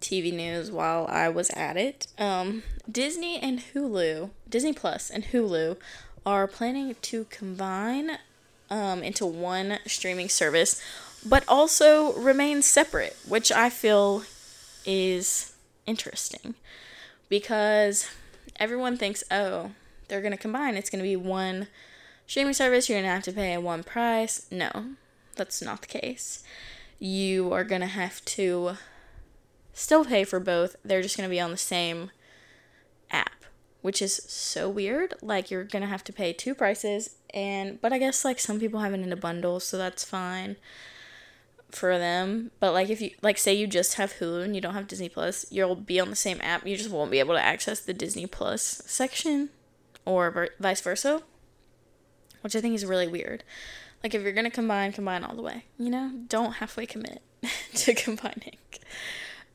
TV 0.00 0.32
news 0.32 0.70
while 0.70 1.06
I 1.08 1.28
was 1.28 1.50
at 1.50 1.76
it. 1.76 2.06
Um, 2.18 2.62
Disney 2.90 3.38
and 3.38 3.60
Hulu, 3.74 4.30
Disney 4.48 4.72
Plus 4.72 5.10
and 5.10 5.24
Hulu 5.24 5.76
are 6.24 6.46
planning 6.46 6.96
to 7.02 7.24
combine 7.24 8.18
um, 8.70 9.02
into 9.02 9.26
one 9.26 9.78
streaming 9.86 10.28
service, 10.28 10.80
but 11.24 11.44
also 11.48 12.12
remain 12.14 12.62
separate, 12.62 13.16
which 13.26 13.50
I 13.52 13.70
feel 13.70 14.24
is 14.84 15.54
interesting 15.86 16.54
because 17.28 18.08
everyone 18.56 18.96
thinks, 18.96 19.24
oh, 19.30 19.72
they're 20.08 20.20
going 20.22 20.32
to 20.32 20.38
combine. 20.38 20.76
It's 20.76 20.90
going 20.90 21.02
to 21.02 21.08
be 21.08 21.16
one 21.16 21.68
streaming 22.26 22.54
service. 22.54 22.88
You're 22.88 22.96
going 22.96 23.08
to 23.08 23.14
have 23.14 23.22
to 23.24 23.32
pay 23.32 23.56
one 23.58 23.82
price. 23.82 24.46
No, 24.50 24.70
that's 25.38 25.62
not 25.62 25.80
the 25.80 25.86
case. 25.86 26.42
You 26.98 27.52
are 27.52 27.64
going 27.64 27.80
to 27.80 27.86
have 27.86 28.24
to 28.26 28.72
still 29.72 30.04
pay 30.04 30.24
for 30.24 30.40
both. 30.40 30.76
They're 30.84 31.02
just 31.02 31.16
going 31.16 31.28
to 31.28 31.34
be 31.34 31.40
on 31.40 31.50
the 31.50 31.56
same 31.56 32.10
app, 33.10 33.44
which 33.80 34.02
is 34.02 34.16
so 34.26 34.68
weird. 34.68 35.14
Like 35.22 35.50
you're 35.50 35.64
going 35.64 35.82
to 35.82 35.88
have 35.88 36.04
to 36.04 36.12
pay 36.12 36.32
two 36.32 36.54
prices 36.54 37.16
and 37.34 37.80
but 37.80 37.92
I 37.92 37.98
guess 37.98 38.24
like 38.24 38.38
some 38.38 38.58
people 38.58 38.80
have 38.80 38.94
it 38.94 39.00
in 39.00 39.12
a 39.12 39.16
bundle, 39.16 39.60
so 39.60 39.76
that's 39.76 40.04
fine 40.04 40.56
for 41.70 41.98
them. 41.98 42.50
But 42.60 42.72
like 42.72 42.90
if 42.90 43.00
you 43.00 43.10
like 43.22 43.38
say 43.38 43.54
you 43.54 43.66
just 43.66 43.94
have 43.94 44.14
Hulu 44.14 44.44
and 44.44 44.54
you 44.54 44.60
don't 44.60 44.74
have 44.74 44.88
Disney 44.88 45.08
Plus, 45.08 45.46
you'll 45.50 45.76
be 45.76 46.00
on 46.00 46.10
the 46.10 46.16
same 46.16 46.40
app. 46.42 46.66
You 46.66 46.76
just 46.76 46.90
won't 46.90 47.10
be 47.10 47.18
able 47.18 47.34
to 47.34 47.44
access 47.44 47.80
the 47.80 47.94
Disney 47.94 48.26
Plus 48.26 48.82
section 48.86 49.50
or 50.04 50.48
vice 50.58 50.80
versa, 50.80 51.22
which 52.40 52.56
I 52.56 52.60
think 52.60 52.74
is 52.74 52.86
really 52.86 53.08
weird. 53.08 53.44
Like 54.02 54.14
if 54.14 54.22
you're 54.22 54.32
to 54.32 54.50
combine, 54.50 54.92
combine 54.92 55.24
all 55.24 55.34
the 55.34 55.42
way. 55.42 55.64
You 55.78 55.90
know, 55.90 56.12
don't 56.28 56.54
halfway 56.54 56.86
commit 56.86 57.22
to 57.74 57.94
combining. 57.94 58.56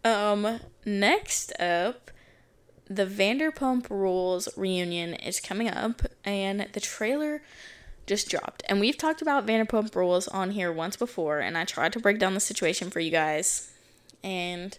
Um 0.04 0.60
next 0.86 1.54
up 1.60 2.12
the 2.88 3.06
Vanderpump 3.06 3.90
Rules 3.90 4.50
reunion 4.58 5.14
is 5.14 5.40
coming 5.40 5.70
up, 5.70 6.04
and 6.24 6.68
the 6.74 6.80
trailer 6.80 7.42
just 8.06 8.30
dropped. 8.30 8.64
And 8.68 8.80
we've 8.80 8.98
talked 8.98 9.22
about 9.22 9.46
Vanderpump 9.46 9.96
Rules 9.96 10.28
on 10.28 10.52
here 10.52 10.72
once 10.72 10.98
before, 10.98 11.40
and 11.40 11.58
I 11.58 11.66
tried 11.66 11.94
to 11.94 12.00
break 12.00 12.20
down 12.20 12.34
the 12.34 12.40
situation 12.40 12.90
for 12.90 13.00
you 13.00 13.12
guys, 13.12 13.72
and 14.24 14.78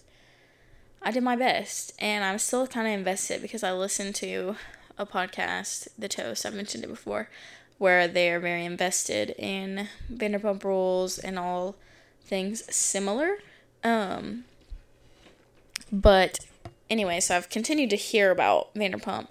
I 1.03 1.11
did 1.11 1.23
my 1.23 1.37
best. 1.37 1.93
And 1.99 2.25
I'm 2.25 2.39
still 2.39 2.67
kind 2.67 2.87
of 2.87 2.93
invested 2.93 3.43
because 3.43 3.63
I 3.63 3.73
listened 3.73 4.15
to 4.17 4.57
a 4.99 5.07
podcast, 5.07 5.89
The 5.99 6.09
Toast, 6.09 6.47
I've 6.47 6.55
mentioned 6.55 6.85
it 6.85 6.89
before, 6.89 7.29
where 7.79 8.07
they 8.09 8.31
are 8.31 8.41
very 8.41 8.65
invested 8.65 9.35
in 9.39 9.89
Vanderpump 10.13 10.65
Rules 10.65 11.19
and 11.19 11.39
all 11.39 11.77
things 12.23 12.63
similar. 12.75 13.39
Um, 13.83 14.45
but 15.93 16.39
anyway, 16.89 17.21
so 17.21 17.37
I've 17.37 17.51
continued 17.51 17.91
to 17.91 17.97
hear 17.97 18.31
about 18.31 18.75
Vanderpump 18.75 19.29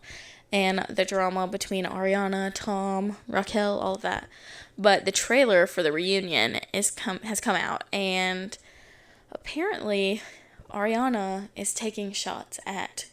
and 0.51 0.86
the 0.88 1.03
drama 1.03 1.47
between 1.47 1.86
Ariana, 1.86 2.51
Tom, 2.53 3.17
Raquel, 3.27 3.79
all 3.79 3.95
of 3.95 4.01
that. 4.01 4.27
But 4.77 5.06
the 5.06 5.12
trailer 5.12 5.65
for 5.65 5.82
the 5.82 5.91
reunion 5.91 6.60
is 6.71 6.91
come 6.91 7.19
has 7.21 7.39
come 7.39 7.56
out 7.56 7.84
and 7.91 8.58
apparently 9.32 10.21
Ariana 10.71 11.49
is 11.56 11.73
taking 11.73 12.12
shots 12.12 12.60
at 12.65 13.08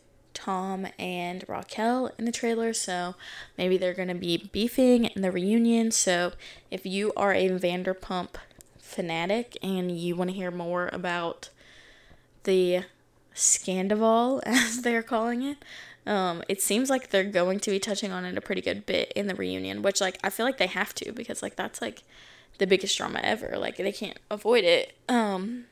Tom 0.45 0.87
and 0.99 1.45
Raquel 1.49 2.11
in 2.19 2.25
the 2.25 2.33
trailer, 2.33 2.73
so 2.73 3.15
maybe 3.59 3.77
they're 3.77 3.95
going 3.95 4.09
to 4.09 4.15
be 4.15 4.49
beefing 4.53 5.05
in 5.05 5.23
the 5.23 5.31
reunion. 5.31 5.91
So 5.91 6.33
if 6.71 6.87
you 6.87 7.13
are 7.17 7.35
a 7.35 7.51
Vanderpump 7.51 8.31
fanatic 8.79 9.59
and 9.63 9.97
you 9.97 10.17
want 10.17 10.31
to 10.31 10.37
hear 10.37 10.51
more 10.51 10.89
about 10.93 11.51
the 12.45 12.85
Scandoval, 13.35 14.41
as 14.47 14.83
they're 14.83 15.03
calling 15.03 15.43
it. 15.43 15.59
Um, 16.07 16.43
it 16.49 16.63
seems 16.63 16.89
like 16.89 17.11
they're 17.11 17.23
going 17.25 17.61
to 17.61 17.71
be 17.71 17.79
touching 17.79 18.11
on 18.11 18.25
it 18.25 18.37
a 18.37 18.41
pretty 18.41 18.63
good 18.63 18.87
bit 18.87 19.13
in 19.15 19.27
the 19.27 19.35
reunion, 19.35 19.83
which 19.83 20.01
like 20.01 20.19
I 20.25 20.31
feel 20.31 20.47
like 20.47 20.57
they 20.57 20.67
have 20.67 20.95
to 20.97 21.13
because 21.13 21.43
like 21.43 21.57
that's 21.57 21.83
like 21.83 22.03
the 22.59 22.67
biggest 22.67 22.97
drama 22.97 23.21
ever. 23.23 23.59
Like 23.59 23.77
they 23.77 23.93
can't 23.93 24.19
avoid 24.31 24.65
it. 24.65 24.95
Um, 25.09 25.67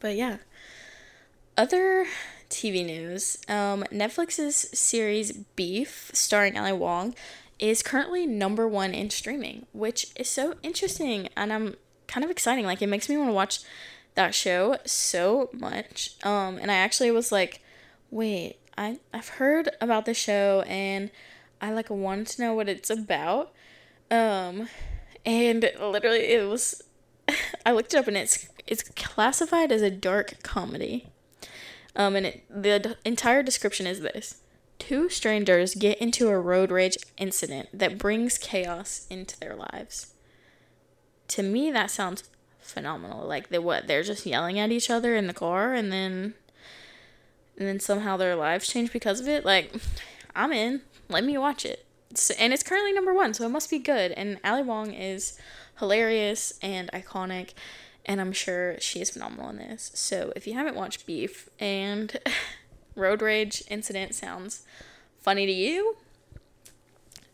but 0.00 0.16
yeah. 0.16 0.38
Other 1.56 2.06
TV 2.48 2.84
news. 2.84 3.38
Um, 3.48 3.84
Netflix's 3.92 4.78
series 4.78 5.32
Beef, 5.32 6.10
starring 6.12 6.58
Ali 6.58 6.72
Wong, 6.72 7.14
is 7.58 7.82
currently 7.82 8.26
number 8.26 8.66
one 8.66 8.92
in 8.94 9.10
streaming, 9.10 9.66
which 9.72 10.08
is 10.16 10.28
so 10.28 10.54
interesting 10.62 11.28
and 11.36 11.52
I'm 11.52 11.76
kind 12.06 12.24
of 12.24 12.30
exciting. 12.30 12.64
Like 12.64 12.82
it 12.82 12.88
makes 12.88 13.08
me 13.08 13.16
want 13.16 13.30
to 13.30 13.34
watch 13.34 13.60
that 14.14 14.34
show 14.34 14.76
so 14.84 15.50
much. 15.52 16.14
Um, 16.22 16.58
and 16.58 16.70
I 16.70 16.74
actually 16.74 17.10
was 17.10 17.32
like, 17.32 17.62
wait, 18.10 18.58
I 18.76 18.98
I've 19.12 19.28
heard 19.28 19.70
about 19.80 20.04
the 20.04 20.14
show 20.14 20.62
and 20.66 21.10
I 21.60 21.72
like 21.72 21.90
wanted 21.90 22.26
to 22.28 22.42
know 22.42 22.54
what 22.54 22.68
it's 22.68 22.90
about. 22.90 23.52
Um, 24.10 24.68
and 25.24 25.70
literally 25.80 26.20
it 26.20 26.48
was 26.48 26.82
I 27.66 27.72
looked 27.72 27.94
it 27.94 27.98
up 27.98 28.08
and 28.08 28.16
it's 28.16 28.48
it's 28.66 28.82
classified 28.82 29.72
as 29.72 29.82
a 29.82 29.90
dark 29.90 30.42
comedy. 30.42 31.08
Um, 31.96 32.16
and 32.16 32.26
it, 32.26 32.44
the 32.50 32.78
d- 32.78 32.94
entire 33.04 33.42
description 33.42 33.86
is 33.86 34.00
this. 34.00 34.40
Two 34.78 35.08
strangers 35.08 35.74
get 35.74 35.98
into 35.98 36.28
a 36.28 36.38
road 36.38 36.70
rage 36.70 36.96
incident 37.16 37.68
that 37.72 37.98
brings 37.98 38.38
chaos 38.38 39.06
into 39.08 39.38
their 39.38 39.54
lives. 39.54 40.12
To 41.28 41.42
me, 41.42 41.70
that 41.70 41.90
sounds 41.90 42.24
phenomenal. 42.58 43.26
Like 43.26 43.48
they 43.48 43.58
what 43.58 43.86
they're 43.86 44.02
just 44.02 44.26
yelling 44.26 44.58
at 44.58 44.72
each 44.72 44.90
other 44.90 45.14
in 45.14 45.26
the 45.26 45.34
car, 45.34 45.72
and 45.74 45.92
then 45.92 46.34
and 47.56 47.68
then 47.68 47.80
somehow 47.80 48.16
their 48.16 48.34
lives 48.34 48.68
change 48.68 48.92
because 48.92 49.20
of 49.20 49.28
it. 49.28 49.44
Like 49.44 49.72
I'm 50.34 50.52
in. 50.52 50.82
Let 51.08 51.24
me 51.24 51.38
watch 51.38 51.64
it. 51.64 51.84
and 52.38 52.52
it's 52.52 52.62
currently 52.62 52.92
number 52.92 53.14
one, 53.14 53.34
so 53.34 53.44
it 53.44 53.50
must 53.50 53.70
be 53.70 53.78
good. 53.78 54.12
And 54.12 54.38
Ali 54.42 54.62
Wong 54.62 54.92
is 54.92 55.38
hilarious 55.78 56.58
and 56.62 56.90
iconic, 56.92 57.52
and 58.06 58.20
I'm 58.20 58.32
sure 58.32 58.76
she 58.80 59.00
is 59.00 59.10
phenomenal 59.10 59.50
in 59.50 59.56
this. 59.56 59.90
So 59.94 60.32
if 60.36 60.46
you 60.46 60.54
haven't 60.54 60.76
watched 60.76 61.06
Beef 61.06 61.48
and 61.58 62.18
Road 62.94 63.22
Rage 63.22 63.62
Incident 63.68 64.14
sounds 64.14 64.62
funny 65.20 65.46
to 65.46 65.52
you, 65.52 65.96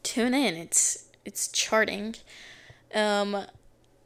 tune 0.02 0.35
in. 0.35 0.54
It's 0.56 1.06
it's 1.24 1.48
charting. 1.48 2.16
Um, 2.94 3.46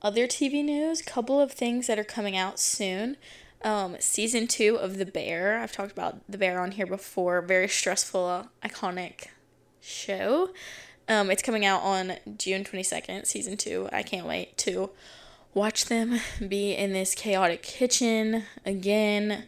other 0.02 0.26
TV 0.26 0.62
news, 0.64 1.00
couple 1.00 1.40
of 1.40 1.52
things 1.52 1.86
that 1.86 1.98
are 1.98 2.04
coming 2.04 2.36
out 2.36 2.58
soon. 2.58 3.16
Um, 3.62 3.96
season 3.98 4.46
two 4.46 4.76
of 4.76 4.98
The 4.98 5.06
Bear. 5.06 5.58
I've 5.58 5.72
talked 5.72 5.92
about 5.92 6.18
The 6.28 6.36
Bear 6.36 6.60
on 6.60 6.72
here 6.72 6.86
before. 6.86 7.40
Very 7.40 7.68
stressful, 7.68 8.48
iconic 8.62 9.28
show. 9.80 10.50
Um, 11.08 11.30
it's 11.30 11.42
coming 11.42 11.64
out 11.64 11.82
on 11.82 12.14
June 12.36 12.64
22nd, 12.64 13.26
season 13.26 13.56
two. 13.56 13.88
I 13.92 14.02
can't 14.02 14.26
wait 14.26 14.56
to 14.58 14.90
watch 15.54 15.86
them 15.86 16.20
be 16.46 16.72
in 16.72 16.92
this 16.92 17.14
chaotic 17.14 17.62
kitchen 17.62 18.44
again 18.66 19.44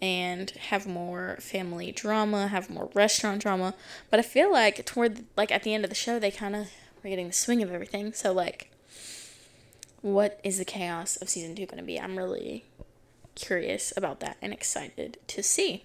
and 0.00 0.50
have 0.50 0.86
more 0.86 1.36
family 1.40 1.92
drama, 1.92 2.48
have 2.48 2.68
more 2.68 2.90
restaurant 2.94 3.40
drama. 3.40 3.74
But 4.10 4.18
I 4.18 4.22
feel 4.22 4.50
like 4.50 4.84
toward 4.84 5.24
like 5.36 5.52
at 5.52 5.62
the 5.62 5.74
end 5.74 5.84
of 5.84 5.90
the 5.90 5.96
show 5.96 6.18
they 6.18 6.30
kind 6.30 6.56
of 6.56 6.68
were 7.02 7.10
getting 7.10 7.28
the 7.28 7.32
swing 7.32 7.62
of 7.62 7.70
everything. 7.70 8.12
So 8.12 8.32
like 8.32 8.70
what 10.00 10.40
is 10.42 10.58
the 10.58 10.64
chaos 10.64 11.16
of 11.16 11.28
season 11.28 11.54
two 11.54 11.66
going 11.66 11.78
to 11.78 11.84
be? 11.84 12.00
I'm 12.00 12.18
really 12.18 12.64
curious 13.34 13.92
about 13.96 14.20
that 14.20 14.36
and 14.42 14.52
excited 14.52 15.18
to 15.28 15.42
see. 15.42 15.84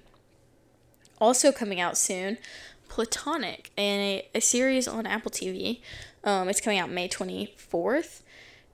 Also 1.19 1.51
coming 1.51 1.80
out 1.80 1.97
soon, 1.97 2.38
Platonic, 2.89 3.71
a, 3.77 4.27
a 4.34 4.41
series 4.41 4.88
on 4.88 5.06
Apple 5.06 5.32
TV. 5.32 5.82
Um, 6.23 6.49
it's 6.49 6.62
coming 6.62 6.80
out 6.80 6.89
May 6.89 7.08
24th, 7.08 8.21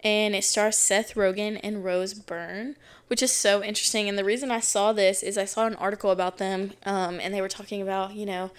and 0.03 0.35
it 0.35 0.43
stars 0.43 0.77
Seth 0.77 1.15
Rogen 1.15 1.59
and 1.63 1.83
Rose 1.83 2.13
Byrne, 2.13 2.75
which 3.07 3.23
is 3.23 3.31
so 3.31 3.63
interesting. 3.63 4.09
And 4.09 4.17
the 4.17 4.25
reason 4.25 4.51
I 4.51 4.59
saw 4.59 4.91
this 4.91 5.23
is 5.23 5.37
I 5.37 5.45
saw 5.45 5.65
an 5.65 5.75
article 5.75 6.11
about 6.11 6.37
them, 6.37 6.73
um, 6.85 7.19
and 7.21 7.33
they 7.33 7.41
were 7.41 7.49
talking 7.49 7.81
about, 7.81 8.13
you 8.13 8.25
know, 8.25 8.51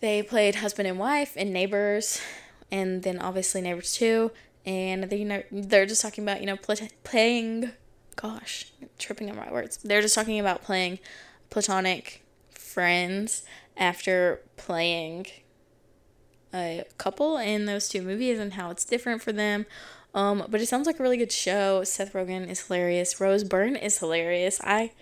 they 0.00 0.22
played 0.22 0.56
husband 0.56 0.88
and 0.88 0.98
wife 0.98 1.36
in 1.36 1.52
Neighbors, 1.52 2.20
and 2.70 3.02
then 3.02 3.18
obviously 3.18 3.60
Neighbors 3.60 3.94
2 3.94 4.30
and 4.66 5.04
they 5.04 5.16
you 5.16 5.24
know 5.24 5.42
they're 5.50 5.86
just 5.86 6.02
talking 6.02 6.24
about 6.24 6.40
you 6.40 6.46
know 6.46 6.56
pl- 6.56 6.88
playing 7.02 7.72
gosh 8.16 8.70
tripping 8.98 9.30
on 9.30 9.36
my 9.36 9.50
words. 9.50 9.78
They're 9.78 10.02
just 10.02 10.14
talking 10.14 10.38
about 10.38 10.62
playing 10.62 10.98
platonic 11.48 12.24
friends 12.50 13.42
after 13.76 14.40
playing 14.56 15.26
a 16.52 16.84
couple 16.98 17.38
in 17.38 17.66
those 17.66 17.88
two 17.88 18.02
movies 18.02 18.38
and 18.38 18.54
how 18.54 18.70
it's 18.70 18.84
different 18.84 19.22
for 19.22 19.32
them 19.32 19.66
um 20.14 20.44
but 20.48 20.60
it 20.60 20.66
sounds 20.66 20.86
like 20.86 20.98
a 20.98 21.02
really 21.02 21.16
good 21.16 21.32
show. 21.32 21.84
Seth 21.84 22.12
rogen 22.12 22.48
is 22.48 22.66
hilarious. 22.66 23.20
Rose 23.20 23.44
byrne 23.44 23.76
is 23.76 23.98
hilarious. 23.98 24.60
I 24.62 24.92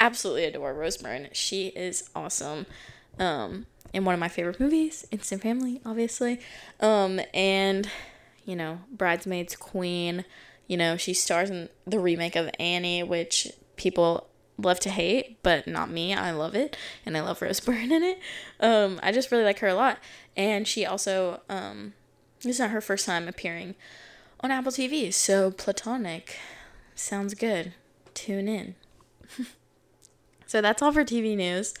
absolutely 0.00 0.44
adore 0.44 0.74
rose 0.74 0.96
byrne. 0.98 1.28
She 1.32 1.68
is 1.68 2.08
awesome. 2.14 2.66
Um 3.18 3.66
in 3.92 4.04
one 4.04 4.14
of 4.14 4.20
my 4.20 4.28
favorite 4.28 4.60
movies 4.60 5.06
instant 5.10 5.42
family 5.42 5.80
obviously. 5.84 6.40
Um 6.80 7.20
and 7.32 7.88
you 8.44 8.56
know, 8.56 8.80
Bridesmaids 8.90 9.54
Queen, 9.56 10.24
You 10.66 10.76
know, 10.76 10.96
she 10.96 11.14
stars 11.14 11.50
in 11.50 11.68
the 11.86 12.00
remake 12.00 12.36
of 12.36 12.50
Annie, 12.58 13.02
which 13.02 13.48
people 13.76 14.28
love 14.58 14.80
to 14.80 14.90
hate, 14.90 15.42
but 15.42 15.66
not 15.66 15.90
me. 15.90 16.14
I 16.14 16.30
love 16.30 16.54
it, 16.54 16.76
and 17.04 17.16
I 17.16 17.20
love 17.20 17.42
Rose 17.42 17.60
Byrne 17.66 17.92
in 17.92 18.02
it. 18.02 18.18
Um, 18.60 19.00
I 19.02 19.12
just 19.12 19.30
really 19.30 19.44
like 19.44 19.58
her 19.60 19.68
a 19.68 19.74
lot, 19.74 19.98
and 20.36 20.66
she 20.66 20.84
also 20.86 21.40
um, 21.48 21.94
this 22.42 22.56
is 22.56 22.60
not 22.60 22.70
her 22.70 22.80
first 22.80 23.06
time 23.06 23.28
appearing 23.28 23.74
on 24.42 24.50
Apple 24.50 24.72
TV, 24.72 25.12
so 25.12 25.50
Platonic 25.50 26.38
sounds 26.94 27.34
good. 27.34 27.74
Tune 28.12 28.48
in. 28.48 28.74
so 30.46 30.60
that's 30.60 30.82
all 30.82 30.92
for 30.92 31.04
TV 31.04 31.36
news. 31.36 31.74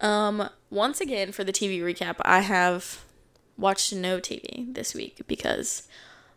Um, 0.00 0.48
once 0.70 1.00
again, 1.00 1.32
for 1.32 1.44
the 1.44 1.52
TV 1.52 1.80
recap, 1.80 2.16
I 2.22 2.40
have 2.40 3.04
watched 3.56 3.94
no 3.94 4.18
TV 4.18 4.74
this 4.74 4.94
week 4.94 5.20
because 5.28 5.86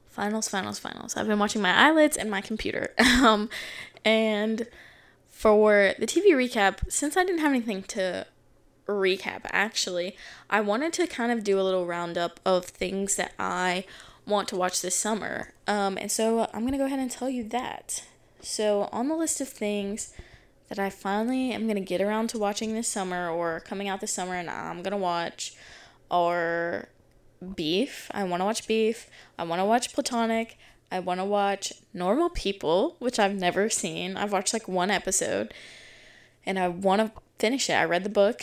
finals, 0.08 0.48
finals, 0.48 0.78
finals. 0.78 1.18
I've 1.18 1.28
been 1.28 1.40
watching 1.40 1.62
my 1.62 1.74
eyelids 1.74 2.16
and 2.16 2.30
my 2.30 2.42
computer. 2.42 2.94
um, 3.24 3.50
and 4.04 4.68
for 5.28 5.94
the 5.98 6.06
TV 6.06 6.32
recap, 6.32 6.92
since 6.92 7.18
I 7.18 7.24
didn't 7.24 7.42
have 7.42 7.52
anything 7.52 7.84
to 7.84 8.28
recap, 8.88 9.42
actually, 9.46 10.16
I 10.48 10.62
wanted 10.62 10.94
to 10.94 11.08
kind 11.08 11.32
of 11.32 11.44
do 11.44 11.60
a 11.60 11.64
little 11.64 11.88
roundup 11.88 12.40
of 12.46 12.66
things 12.66 13.16
that 13.16 13.34
I 13.40 13.86
want 14.26 14.48
to 14.50 14.56
watch 14.56 14.82
this 14.82 14.96
summer. 14.96 15.54
Um, 15.68 15.98
and 15.98 16.12
so 16.12 16.50
I'm 16.54 16.62
going 16.62 16.72
to 16.74 16.78
go 16.78 16.86
ahead 16.86 17.00
and 17.00 17.12
tell 17.12 17.30
you 17.30 17.44
that. 17.50 18.04
So, 18.42 18.90
on 18.92 19.08
the 19.08 19.16
list 19.16 19.42
of 19.42 19.50
things 19.50 20.14
that 20.70 20.78
I 20.80 20.90
finally 20.90 21.52
am 21.52 21.64
going 21.64 21.76
to 21.76 21.82
get 21.82 22.02
around 22.02 22.30
to 22.30 22.38
watching 22.38 22.74
this 22.74 22.88
summer 22.88 23.30
or 23.30 23.60
coming 23.60 23.88
out 23.88 24.02
this 24.02 24.14
summer 24.14 24.36
and 24.36 24.50
I'm 24.50 24.82
going 24.84 24.92
to 24.92 24.98
watch 24.98 25.56
are 26.10 26.90
Beef. 27.56 28.10
I 28.14 28.24
want 28.24 28.42
to 28.42 28.46
watch 28.46 28.68
Beef. 28.68 29.10
I 29.38 29.44
want 29.44 29.60
to 29.60 29.66
watch 29.66 29.94
Platonic. 29.94 30.58
I 30.92 31.00
want 31.00 31.20
to 31.20 31.26
watch 31.26 31.74
Normal 31.94 32.30
People, 32.30 32.96
which 33.00 33.20
I've 33.20 33.36
never 33.36 33.70
seen. 33.70 34.18
I've 34.18 34.32
watched 34.32 34.54
like 34.54 34.68
one 34.68 34.92
episode 34.92 35.54
and 36.46 36.58
I 36.58 36.68
want 36.68 37.02
to 37.02 37.22
finish 37.40 37.70
it. 37.70 37.74
I 37.74 37.86
read 37.86 38.04
the 38.04 38.10
book 38.10 38.42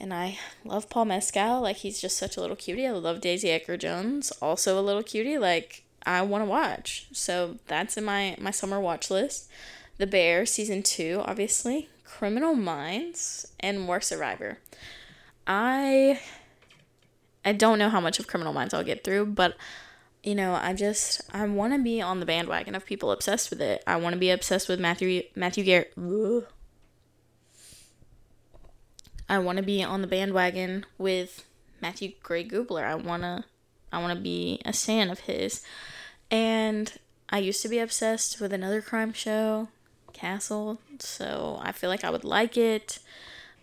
and 0.00 0.12
I 0.12 0.38
love 0.64 0.88
Paul 0.90 1.06
Mescal. 1.06 1.60
Like, 1.60 1.76
he's 1.76 2.00
just 2.00 2.16
such 2.16 2.36
a 2.36 2.40
little 2.40 2.56
cutie. 2.56 2.86
I 2.86 2.92
love 2.92 3.20
Daisy 3.20 3.50
Edgar 3.50 3.76
Jones, 3.76 4.30
also 4.42 4.78
a 4.78 4.82
little 4.82 5.02
cutie. 5.02 5.38
Like, 5.38 5.84
I 6.04 6.22
want 6.22 6.42
to 6.42 6.48
watch. 6.48 7.06
So, 7.12 7.58
that's 7.66 7.96
in 7.96 8.04
my, 8.04 8.36
my 8.40 8.50
summer 8.50 8.80
watch 8.80 9.10
list. 9.10 9.50
The 9.98 10.06
Bear, 10.06 10.46
season 10.46 10.82
two, 10.82 11.22
obviously. 11.24 11.88
Criminal 12.04 12.54
Minds, 12.54 13.52
and 13.60 13.86
War 13.86 14.00
Survivor. 14.00 14.58
I 15.46 16.20
I 17.44 17.52
don't 17.52 17.78
know 17.78 17.88
how 17.88 18.00
much 18.00 18.18
of 18.18 18.26
Criminal 18.26 18.52
Minds 18.52 18.74
I'll 18.74 18.84
get 18.84 19.04
through, 19.04 19.26
but 19.26 19.56
you 20.22 20.34
know, 20.34 20.54
I 20.54 20.72
just 20.74 21.22
I 21.32 21.46
want 21.46 21.74
to 21.74 21.78
be 21.78 22.00
on 22.00 22.20
the 22.20 22.26
bandwagon 22.26 22.74
of 22.74 22.84
people 22.84 23.10
obsessed 23.10 23.50
with 23.50 23.60
it. 23.60 23.82
I 23.86 23.96
want 23.96 24.14
to 24.14 24.18
be 24.18 24.30
obsessed 24.30 24.68
with 24.68 24.80
Matthew 24.80 25.22
Matthew 25.34 25.64
Garrett. 25.64 25.92
I 29.28 29.38
want 29.38 29.58
to 29.58 29.62
be 29.62 29.82
on 29.82 30.00
the 30.00 30.06
bandwagon 30.06 30.86
with 30.96 31.44
Matthew 31.82 32.12
Gray 32.22 32.44
Gubler. 32.44 32.84
I 32.84 32.94
want 32.94 33.22
to 33.22 33.44
I 33.92 34.00
want 34.00 34.16
to 34.16 34.22
be 34.22 34.60
a 34.64 34.72
fan 34.72 35.10
of 35.10 35.20
his. 35.20 35.62
And 36.30 36.92
I 37.30 37.38
used 37.38 37.62
to 37.62 37.68
be 37.68 37.78
obsessed 37.78 38.40
with 38.40 38.52
another 38.52 38.82
crime 38.82 39.12
show, 39.12 39.68
Castle, 40.12 40.78
so 40.98 41.58
I 41.62 41.72
feel 41.72 41.88
like 41.88 42.04
I 42.04 42.10
would 42.10 42.24
like 42.24 42.56
it. 42.56 42.98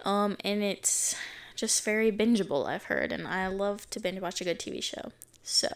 Um 0.04 0.38
and 0.44 0.62
it's 0.64 1.16
just 1.56 1.84
very 1.84 2.12
bingeable, 2.12 2.68
I've 2.68 2.86
heard, 2.86 3.12
and 3.12 3.28
I 3.28 3.48
love 3.48 3.90
to 3.92 4.00
binge 4.00 4.20
watch 4.20 4.42
a 4.42 4.44
good 4.44 4.60
TV 4.60 4.84
show. 4.84 5.12
So, 5.42 5.70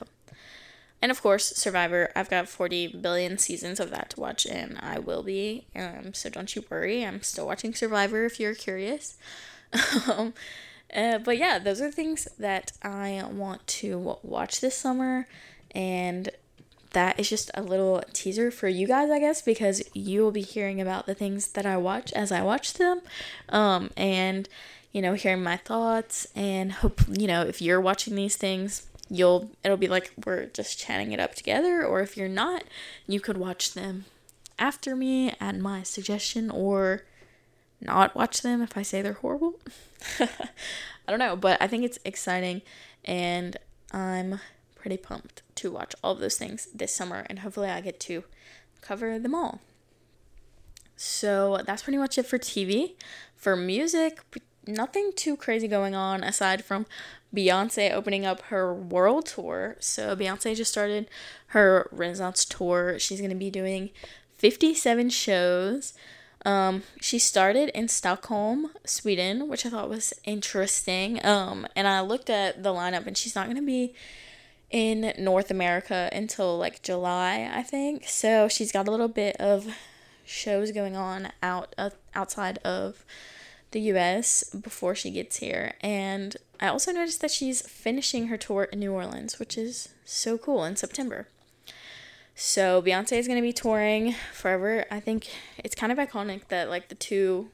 and 1.02 1.12
of 1.12 1.22
course, 1.22 1.46
Survivor. 1.46 2.12
I've 2.16 2.30
got 2.30 2.50
40 2.50 2.98
billion 3.02 3.38
seasons 3.38 3.80
of 3.80 3.90
that 3.92 4.10
to 4.12 4.20
watch, 4.20 4.46
and 4.46 4.78
I 4.82 5.00
will 5.00 5.24
be. 5.24 5.68
Um, 5.76 6.14
so 6.14 6.30
don't 6.30 6.54
you 6.54 6.66
worry. 6.70 7.06
I'm 7.06 7.22
still 7.22 7.48
watching 7.48 7.74
Survivor 7.74 8.26
if 8.26 8.40
you're 8.40 8.56
curious. 8.56 9.18
um, 10.08 10.34
uh, 10.94 11.20
but 11.20 11.38
yeah, 11.38 11.60
those 11.60 11.82
are 11.82 11.92
things 11.92 12.28
that 12.38 12.72
I 12.82 13.24
want 13.32 13.66
to 13.68 14.18
watch 14.24 14.62
this 14.62 14.76
summer, 14.76 15.28
and 15.72 16.30
that 16.92 17.20
is 17.20 17.30
just 17.30 17.52
a 17.54 17.62
little 17.62 18.04
teaser 18.14 18.50
for 18.50 18.68
you 18.68 18.88
guys, 18.88 19.10
I 19.12 19.20
guess, 19.20 19.42
because 19.42 19.84
you 19.94 20.22
will 20.22 20.32
be 20.32 20.42
hearing 20.42 20.82
about 20.82 21.06
the 21.06 21.14
things 21.14 21.50
that 21.50 21.66
I 21.66 21.78
watch 21.78 22.12
as 22.14 22.32
I 22.32 22.42
watch 22.42 22.74
them. 22.74 23.02
Um, 23.50 23.92
and 23.96 24.50
you 24.92 25.02
know, 25.02 25.14
hearing 25.14 25.44
my 25.44 25.58
thoughts 25.58 26.28
and 26.36 26.72
hope, 26.72 27.02
you 27.08 27.28
know, 27.28 27.44
if 27.44 27.62
you're 27.62 27.80
watching 27.80 28.16
these 28.16 28.36
things, 28.36 28.88
you'll 29.10 29.52
it'll 29.64 29.78
be 29.78 29.88
like 29.88 30.12
we're 30.26 30.46
just 30.48 30.80
chatting 30.80 31.12
it 31.12 31.20
up 31.20 31.36
together 31.36 31.86
or 31.86 32.02
if 32.02 32.18
you're 32.18 32.28
not, 32.28 32.64
you 33.08 33.20
could 33.20 33.38
watch 33.38 33.74
them 33.74 34.06
after 34.58 34.96
me 34.96 35.34
at 35.40 35.58
my 35.58 35.84
suggestion 35.84 36.50
or 36.50 37.04
not 37.82 38.16
watch 38.16 38.42
them 38.42 38.62
if 38.62 38.78
I 38.78 38.82
say 38.82 39.02
they're 39.02 39.14
horrible. 39.14 39.60
I 40.20 40.28
don't 41.08 41.20
know, 41.20 41.36
but 41.36 41.62
I 41.62 41.68
think 41.68 41.84
it's 41.84 42.00
exciting 42.06 42.62
and 43.06 43.58
I'm 43.92 44.40
pretty 44.76 44.98
pumped 44.98 45.42
to 45.56 45.72
watch 45.72 45.96
all 46.04 46.14
of 46.14 46.20
those 46.20 46.38
things 46.38 46.68
this 46.74 46.94
summer 46.94 47.26
and 47.30 47.40
hopefully 47.40 47.70
I 47.70 47.82
get 47.82 48.00
to 48.02 48.24
cover 48.82 49.18
them 49.20 49.36
all. 49.36 49.62
So 50.96 51.62
that's 51.66 51.84
pretty 51.84 51.98
much 51.98 52.18
it 52.18 52.26
for 52.26 52.38
TV. 52.38 52.96
For 53.36 53.56
music, 53.56 54.20
nothing 54.68 55.12
too 55.16 55.38
crazy 55.38 55.68
going 55.68 55.96
on 55.96 56.24
aside 56.24 56.64
from 56.64 56.86
Beyonce 57.34 57.92
opening 57.94 58.26
up 58.26 58.42
her 58.44 58.74
world 58.74 59.26
tour. 59.28 59.78
So 59.80 60.16
Beyonce 60.16 60.56
just 60.56 60.72
started 60.72 61.10
her 61.48 61.88
Renaissance 61.92 62.44
tour. 62.46 63.00
She's 63.00 63.20
going 63.20 63.30
to 63.30 63.36
be 63.36 63.50
doing 63.50 63.92
57 64.38 65.10
shows. 65.10 65.94
Um, 66.46 66.84
she 67.02 67.20
started 67.20 67.70
in 67.70 67.88
Stockholm, 67.88 68.72
Sweden, 68.86 69.48
which 69.48 69.66
I 69.66 69.70
thought 69.70 69.90
was 69.90 70.14
interesting. 70.24 71.24
Um, 71.26 71.68
and 71.76 71.88
I 71.88 72.02
looked 72.02 72.30
at 72.30 72.64
the 72.64 72.70
lineup, 72.70 73.08
and 73.08 73.18
she's 73.18 73.36
not 73.36 73.46
going 73.46 73.58
to 73.58 73.66
be 73.66 73.94
in 74.70 75.14
North 75.18 75.52
America 75.52 76.10
until 76.12 76.58
like 76.58 76.82
July, 76.82 77.50
I 77.54 77.64
think. 77.64 78.08
So 78.08 78.48
she's 78.48 78.72
got 78.72 78.88
a 78.88 78.92
little 78.92 79.08
bit 79.08 79.36
of 79.38 79.68
shows 80.26 80.72
going 80.72 80.96
on 80.96 81.32
out 81.42 81.74
uh, 81.78 81.90
outside 82.14 82.60
of 82.60 83.04
the 83.72 83.82
US 83.94 84.44
before 84.54 84.96
she 84.96 85.12
gets 85.12 85.38
here. 85.38 85.74
And 85.82 86.38
I 86.60 86.68
also 86.68 86.92
noticed 86.92 87.22
that 87.22 87.32
she's 87.32 87.62
finishing 87.62 88.28
her 88.28 88.38
tour 88.38 88.64
in 88.64 88.80
New 88.80 88.94
Orleans, 88.94 89.40
which 89.40 89.58
is 89.58 89.90
so 90.06 90.38
cool 90.38 90.64
in 90.64 90.76
September. 90.76 91.28
So 92.42 92.82
Beyonce 92.82 93.18
is 93.18 93.28
going 93.28 93.38
to 93.38 93.46
be 93.46 93.52
touring 93.52 94.16
forever. 94.32 94.86
I 94.90 95.02
think 95.02 95.28
it's 95.58 95.76
kind 95.76 95.92
of 95.92 95.98
iconic 95.98 96.48
that 96.48 96.70
like 96.70 96.88
the 96.88 96.96
two 96.96 97.50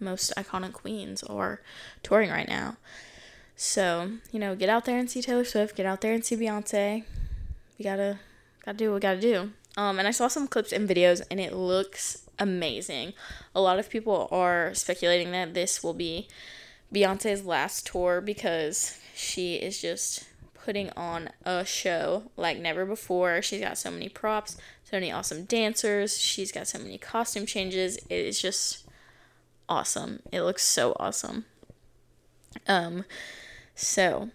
most 0.00 0.32
iconic 0.34 0.72
queens 0.72 1.22
are 1.24 1.60
touring 2.02 2.30
right 2.30 2.48
now. 2.48 2.78
So, 3.54 4.12
you 4.32 4.40
know, 4.40 4.56
get 4.56 4.70
out 4.70 4.86
there 4.86 4.98
and 4.98 5.10
see 5.10 5.20
Taylor 5.20 5.44
Swift, 5.44 5.76
get 5.76 5.84
out 5.84 6.00
there 6.00 6.14
and 6.14 6.24
see 6.24 6.36
Beyonce. 6.36 7.04
We 7.78 7.82
got 7.82 7.96
to 7.96 8.18
got 8.64 8.72
to 8.72 8.78
do 8.78 8.88
what 8.88 8.94
we 8.94 9.00
got 9.00 9.14
to 9.16 9.20
do. 9.20 9.50
Um 9.76 9.98
and 9.98 10.08
I 10.08 10.10
saw 10.10 10.26
some 10.26 10.48
clips 10.48 10.72
and 10.72 10.88
videos 10.88 11.20
and 11.30 11.38
it 11.38 11.52
looks 11.52 12.22
amazing. 12.38 13.12
A 13.54 13.60
lot 13.60 13.78
of 13.78 13.90
people 13.90 14.26
are 14.32 14.72
speculating 14.72 15.32
that 15.32 15.52
this 15.52 15.82
will 15.84 15.92
be 15.92 16.28
Beyonce's 16.90 17.44
last 17.44 17.86
tour 17.86 18.22
because 18.22 18.98
she 19.14 19.56
is 19.56 19.82
just 19.82 20.27
putting 20.68 20.90
on 20.98 21.30
a 21.46 21.64
show 21.64 22.24
like 22.36 22.58
never 22.58 22.84
before. 22.84 23.40
She's 23.40 23.62
got 23.62 23.78
so 23.78 23.90
many 23.90 24.10
props, 24.10 24.58
so 24.84 24.98
many 24.98 25.10
awesome 25.10 25.44
dancers, 25.44 26.18
she's 26.18 26.52
got 26.52 26.68
so 26.68 26.78
many 26.78 26.98
costume 26.98 27.46
changes. 27.46 27.96
It 28.10 28.26
is 28.26 28.38
just 28.38 28.84
awesome. 29.66 30.20
It 30.30 30.42
looks 30.42 30.62
so 30.62 30.94
awesome. 31.00 31.46
Um 32.66 33.06
so 33.74 34.28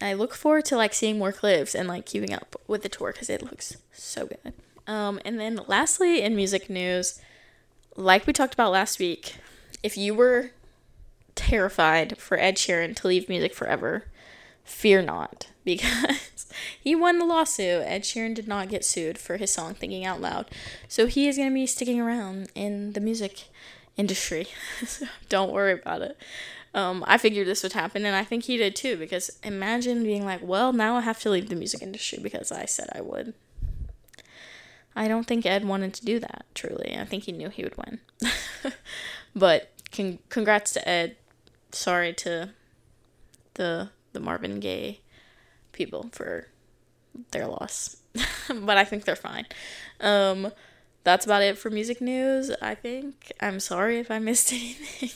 I 0.00 0.14
look 0.14 0.32
forward 0.32 0.64
to 0.66 0.76
like 0.78 0.94
seeing 0.94 1.18
more 1.18 1.32
clips 1.32 1.74
and 1.74 1.86
like 1.86 2.06
keeping 2.06 2.32
up 2.32 2.56
with 2.66 2.82
the 2.82 2.88
tour 2.88 3.12
cuz 3.12 3.28
it 3.28 3.42
looks 3.42 3.76
so 3.92 4.24
good. 4.24 4.54
Um 4.86 5.20
and 5.22 5.38
then 5.38 5.60
lastly 5.66 6.22
in 6.22 6.34
music 6.34 6.70
news, 6.70 7.20
like 7.94 8.26
we 8.26 8.32
talked 8.32 8.54
about 8.54 8.72
last 8.72 8.98
week, 8.98 9.34
if 9.82 9.98
you 9.98 10.14
were 10.14 10.52
terrified 11.34 12.16
for 12.16 12.38
Ed 12.38 12.56
Sheeran 12.56 12.96
to 12.96 13.06
leave 13.06 13.28
music 13.28 13.52
forever, 13.52 14.06
fear 14.64 15.02
not 15.02 15.48
because 15.64 16.52
he 16.80 16.94
won 16.94 17.18
the 17.18 17.24
lawsuit. 17.24 17.82
Ed 17.84 18.02
Sheeran 18.02 18.34
did 18.34 18.48
not 18.48 18.68
get 18.68 18.84
sued 18.84 19.18
for 19.18 19.36
his 19.36 19.50
song 19.50 19.74
Thinking 19.74 20.04
Out 20.04 20.20
Loud. 20.20 20.50
So 20.88 21.06
he 21.06 21.28
is 21.28 21.36
going 21.36 21.50
to 21.50 21.54
be 21.54 21.66
sticking 21.66 22.00
around 22.00 22.50
in 22.54 22.92
the 22.92 23.00
music 23.00 23.44
industry. 23.96 24.46
so 24.86 25.06
don't 25.28 25.52
worry 25.52 25.72
about 25.72 26.02
it. 26.02 26.16
Um, 26.74 27.04
I 27.06 27.18
figured 27.18 27.46
this 27.46 27.62
would 27.62 27.74
happen, 27.74 28.04
and 28.04 28.16
I 28.16 28.24
think 28.24 28.44
he 28.44 28.56
did 28.56 28.74
too. 28.74 28.96
Because 28.96 29.38
imagine 29.44 30.02
being 30.02 30.24
like, 30.24 30.40
well, 30.42 30.72
now 30.72 30.96
I 30.96 31.02
have 31.02 31.20
to 31.20 31.30
leave 31.30 31.48
the 31.48 31.54
music 31.54 31.82
industry 31.82 32.18
because 32.20 32.50
I 32.50 32.64
said 32.64 32.88
I 32.92 33.00
would. 33.00 33.34
I 34.96 35.08
don't 35.08 35.26
think 35.26 35.44
Ed 35.44 35.64
wanted 35.64 35.94
to 35.94 36.04
do 36.04 36.18
that, 36.20 36.44
truly. 36.54 36.96
I 36.96 37.04
think 37.04 37.24
he 37.24 37.32
knew 37.32 37.48
he 37.48 37.64
would 37.64 37.76
win. 37.76 38.00
but 39.34 39.70
con- 39.92 40.20
congrats 40.28 40.72
to 40.72 40.88
Ed. 40.88 41.16
Sorry 41.72 42.12
to 42.14 42.50
the 43.54 43.90
the 44.14 44.20
Marvin 44.20 44.60
Gaye 44.60 45.00
people 45.72 46.08
for 46.12 46.46
their 47.32 47.46
loss. 47.46 47.98
but 48.48 48.78
I 48.78 48.84
think 48.84 49.04
they're 49.04 49.16
fine. 49.16 49.46
Um, 50.00 50.50
that's 51.02 51.26
about 51.26 51.42
it 51.42 51.58
for 51.58 51.68
music 51.68 52.00
news, 52.00 52.50
I 52.62 52.74
think. 52.74 53.32
I'm 53.40 53.60
sorry 53.60 53.98
if 53.98 54.10
I 54.10 54.18
missed 54.18 54.52
anything. 54.52 55.10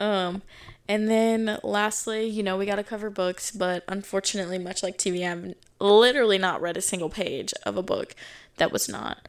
um, 0.00 0.42
and 0.88 1.08
then 1.08 1.58
lastly, 1.62 2.26
you 2.26 2.42
know, 2.42 2.56
we 2.56 2.66
got 2.66 2.76
to 2.76 2.84
cover 2.84 3.08
books, 3.08 3.50
but 3.50 3.84
unfortunately, 3.88 4.58
much 4.58 4.82
like 4.82 4.98
TV, 4.98 5.26
I've 5.26 5.54
literally 5.78 6.38
not 6.38 6.60
read 6.60 6.76
a 6.76 6.82
single 6.82 7.08
page 7.08 7.54
of 7.64 7.76
a 7.76 7.82
book 7.82 8.14
that 8.56 8.72
was 8.72 8.88
not 8.88 9.28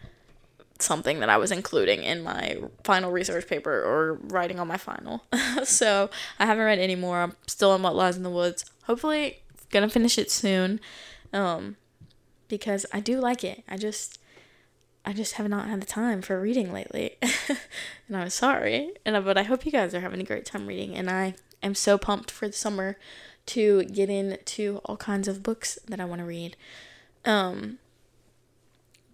something 0.80 1.20
that 1.20 1.30
I 1.30 1.38
was 1.38 1.52
including 1.52 2.04
in 2.04 2.24
my 2.24 2.58
final 2.84 3.12
research 3.12 3.48
paper 3.48 3.72
or 3.72 4.16
writing 4.24 4.60
on 4.60 4.68
my 4.68 4.78
final. 4.78 5.24
so 5.64 6.10
I 6.40 6.46
haven't 6.46 6.66
read 6.66 6.80
any 6.80 6.96
more. 6.96 7.22
I'm 7.22 7.36
still 7.48 7.72
on 7.72 7.82
What 7.82 7.96
Lies 7.96 8.18
in 8.18 8.24
the 8.24 8.30
Woods. 8.30 8.66
Hopefully, 8.84 9.40
gonna 9.72 9.90
finish 9.90 10.18
it 10.18 10.30
soon. 10.30 10.80
Um, 11.34 11.78
because 12.48 12.86
I 12.94 13.00
do 13.00 13.20
like 13.20 13.44
it. 13.44 13.64
I 13.68 13.78
just 13.78 14.20
I 15.06 15.14
just 15.14 15.34
have 15.34 15.48
not 15.48 15.68
had 15.68 15.82
the 15.82 15.86
time 15.86 16.22
for 16.22 16.40
reading 16.40 16.74
lately. 16.74 17.18
and 18.08 18.18
I'm 18.18 18.30
sorry. 18.30 18.92
And 19.06 19.24
but 19.24 19.38
I 19.38 19.44
hope 19.44 19.66
you 19.66 19.72
guys 19.72 19.94
are 19.94 20.00
having 20.00 20.20
a 20.20 20.26
great 20.26 20.46
time 20.46 20.68
reading 20.68 20.96
and 20.96 21.10
I 21.10 21.36
am 21.62 21.76
so 21.76 21.98
pumped 21.98 22.32
for 22.32 22.48
the 22.48 22.54
summer 22.54 22.98
to 23.48 23.84
get 23.86 24.10
into 24.10 24.82
all 24.86 24.98
kinds 24.98 25.28
of 25.28 25.44
books 25.44 25.78
that 25.88 26.00
I 26.00 26.06
want 26.06 26.20
to 26.20 26.26
read. 26.26 26.58
Um 27.24 27.80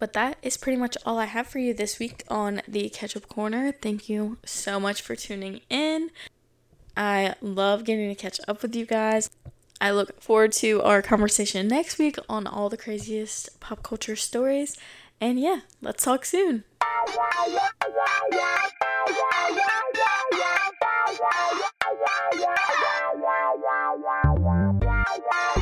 but 0.02 0.14
that 0.14 0.36
is 0.42 0.58
pretty 0.58 0.80
much 0.80 0.98
all 1.06 1.20
I 1.20 1.26
have 1.26 1.46
for 1.46 1.60
you 1.60 1.76
this 1.76 2.00
week 2.00 2.24
on 2.28 2.64
the 2.68 2.90
Catch 2.90 3.16
Up 3.16 3.28
Corner. 3.28 3.72
Thank 3.72 4.10
you 4.10 4.40
so 4.44 4.80
much 4.80 5.00
for 5.00 5.16
tuning 5.16 5.62
in. 5.70 6.10
I 6.98 7.36
love 7.40 7.84
getting 7.84 8.10
to 8.10 8.16
catch 8.16 8.40
up 8.48 8.64
with 8.64 8.76
you 8.76 8.88
guys. 8.88 9.30
I 9.80 9.92
look 9.92 10.20
forward 10.20 10.54
to 10.54 10.82
our 10.82 11.04
conversation 11.04 11.68
next 11.68 12.00
week 12.00 12.18
on 12.28 12.48
all 12.48 12.68
the 12.68 12.78
craziest 12.78 13.60
pop 13.60 13.84
culture 13.84 14.16
stories. 14.16 14.76
And 15.22 15.40
yeah, 15.40 15.60
let's 15.84 16.04
talk 16.04 16.26
soon. 16.26 16.64